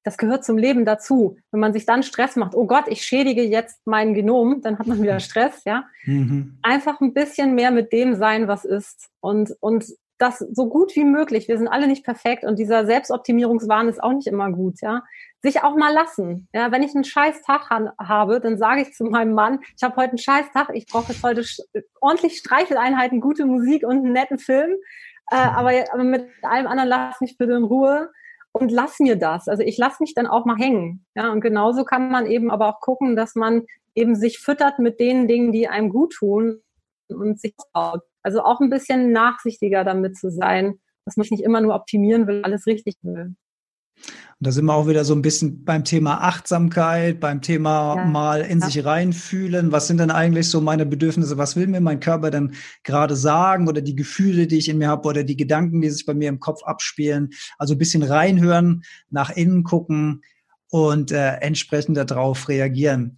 [0.04, 1.38] das gehört zum Leben dazu.
[1.52, 4.88] Wenn man sich dann Stress macht, oh Gott, ich schädige jetzt mein Genom, dann hat
[4.88, 5.84] man wieder Stress, ja.
[6.06, 6.60] Mhm.
[6.62, 9.86] Einfach ein bisschen mehr mit dem sein, was ist und, und
[10.18, 11.48] das so gut wie möglich.
[11.48, 15.04] Wir sind alle nicht perfekt und dieser Selbstoptimierungswahn ist auch nicht immer gut, ja.
[15.44, 16.48] Sich auch mal lassen.
[16.54, 19.96] Ja, wenn ich einen scheiß Tag habe, dann sage ich zu meinem Mann, ich habe
[19.96, 21.44] heute einen scheiß Tag, ich brauche jetzt heute
[22.02, 24.72] ordentlich Streicheleinheiten, gute Musik und einen netten Film.
[25.30, 28.10] Äh, aber, aber mit allem anderen lass mich bitte in Ruhe
[28.52, 29.48] und lass mir das.
[29.48, 31.06] Also ich lass mich dann auch mal hängen.
[31.16, 33.66] Ja, und genauso kann man eben aber auch gucken, dass man
[33.96, 36.62] eben sich füttert mit den Dingen, die einem gut tun
[37.10, 38.02] und sich baut.
[38.24, 42.44] Also auch ein bisschen nachsichtiger damit zu sein, dass man nicht immer nur optimieren will,
[42.44, 43.36] alles richtig will.
[44.40, 48.06] Und da sind wir auch wieder so ein bisschen beim Thema Achtsamkeit, beim Thema ja,
[48.06, 48.68] mal in ja.
[48.68, 49.72] sich reinfühlen.
[49.72, 51.40] Was sind denn eigentlich so meine Bedürfnisse?
[51.40, 53.68] Was will mir mein Körper denn gerade sagen?
[53.68, 56.30] Oder die Gefühle, die ich in mir habe oder die Gedanken, die sich bei mir
[56.30, 57.32] im Kopf abspielen.
[57.58, 60.22] Also ein bisschen reinhören, nach innen gucken
[60.70, 63.18] und äh, entsprechend darauf reagieren.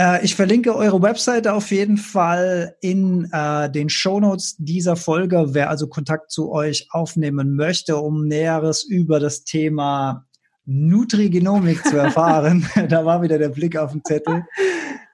[0.00, 5.48] Äh, ich verlinke eure Webseite auf jeden Fall in äh, den Shownotes dieser Folge.
[5.48, 10.26] Wer also Kontakt zu euch aufnehmen möchte, um Näheres über das Thema
[10.64, 14.46] Nutrigenomik zu erfahren, da war wieder der Blick auf den Zettel.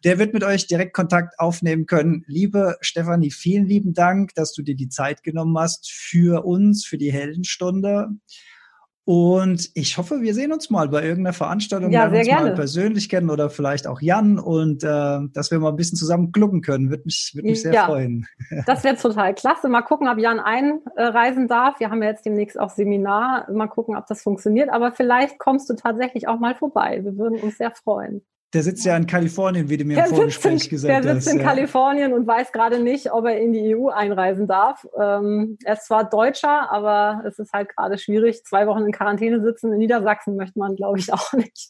[0.05, 2.23] Der wird mit euch direkt Kontakt aufnehmen können.
[2.29, 6.99] Liebe Stefanie, vielen lieben Dank, dass du dir die Zeit genommen hast für uns, für
[6.99, 8.11] die Heldenstunde.
[9.09, 12.49] Und ich hoffe, wir sehen uns mal bei irgendeiner Veranstaltung, ja, wir uns gerne.
[12.49, 16.33] mal persönlich kennen oder vielleicht auch Jan und äh, dass wir mal ein bisschen zusammen
[16.33, 16.91] glucken können.
[16.91, 18.27] Würde mich, würde mich sehr ja, freuen.
[18.67, 19.69] Das wäre total klasse.
[19.69, 21.79] Mal gucken, ob Jan einreisen darf.
[21.79, 23.49] Wir haben ja jetzt demnächst auch Seminar.
[23.49, 24.71] Mal gucken, ob das funktioniert.
[24.71, 27.05] Aber vielleicht kommst du tatsächlich auch mal vorbei.
[27.05, 28.23] Wir würden uns sehr freuen.
[28.57, 31.05] Der sitzt ja in Kalifornien, wie du mir der im Vorgespräch in, gesagt hast.
[31.05, 31.45] Der sitzt in ja.
[31.45, 34.87] Kalifornien und weiß gerade nicht, ob er in die EU einreisen darf.
[34.99, 38.45] Ähm, er ist zwar Deutscher, aber es ist halt gerade schwierig.
[38.45, 41.69] Zwei Wochen in Quarantäne sitzen in Niedersachsen möchte man, glaube ich, auch nicht.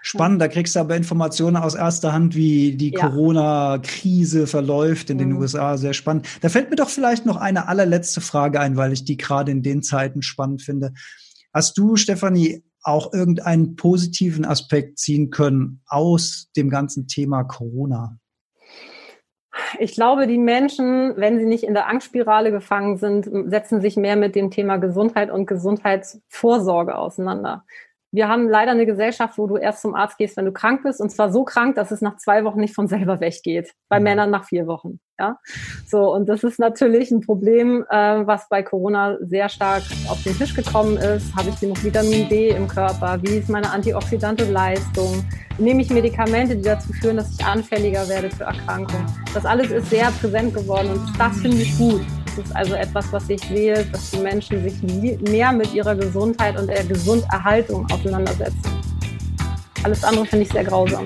[0.00, 3.00] Spannend, da kriegst du aber Informationen aus erster Hand, wie die ja.
[3.00, 5.38] Corona-Krise verläuft in den mhm.
[5.38, 5.76] USA.
[5.76, 6.28] Sehr spannend.
[6.40, 9.64] Da fällt mir doch vielleicht noch eine allerletzte Frage ein, weil ich die gerade in
[9.64, 10.92] den Zeiten spannend finde.
[11.52, 18.18] Hast du, Stefanie, auch irgendeinen positiven Aspekt ziehen können aus dem ganzen Thema Corona?
[19.78, 24.16] Ich glaube, die Menschen, wenn sie nicht in der Angstspirale gefangen sind, setzen sich mehr
[24.16, 27.64] mit dem Thema Gesundheit und Gesundheitsvorsorge auseinander
[28.12, 31.00] wir haben leider eine Gesellschaft, wo du erst zum Arzt gehst, wenn du krank bist,
[31.00, 33.72] und zwar so krank, dass es nach zwei Wochen nicht von selber weggeht.
[33.88, 34.04] Bei mhm.
[34.04, 35.00] Männern nach vier Wochen.
[35.18, 35.38] Ja,
[35.86, 40.36] so und das ist natürlich ein Problem, äh, was bei Corona sehr stark auf den
[40.36, 41.34] Tisch gekommen ist.
[41.36, 43.18] Habe ich genug Vitamin D im Körper?
[43.22, 45.24] Wie ist meine antioxidante Leistung?
[45.58, 49.06] Nehme ich Medikamente, die dazu führen, dass ich anfälliger werde für Erkrankungen?
[49.32, 52.02] Das alles ist sehr präsent geworden und das finde ich gut.
[52.34, 54.82] Das ist also etwas, was ich sehe, dass die Menschen sich
[55.20, 58.56] mehr mit ihrer Gesundheit und der Gesunderhaltung auseinandersetzen.
[59.82, 61.04] Alles andere finde ich sehr grausam.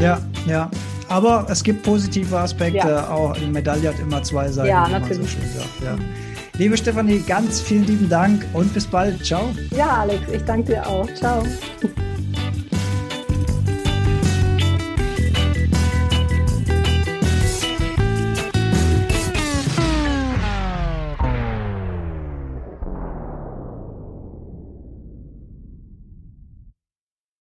[0.00, 0.70] Ja, ja.
[1.08, 2.78] Aber es gibt positive Aspekte.
[2.78, 3.10] Ja.
[3.10, 4.68] Auch die Medaille hat immer zwei Seiten.
[4.68, 5.36] Ja, natürlich.
[5.54, 5.96] So ja.
[6.54, 9.24] Liebe Stefanie, ganz vielen lieben Dank und bis bald.
[9.24, 9.54] Ciao.
[9.76, 11.08] Ja, Alex, ich danke dir auch.
[11.14, 11.44] Ciao.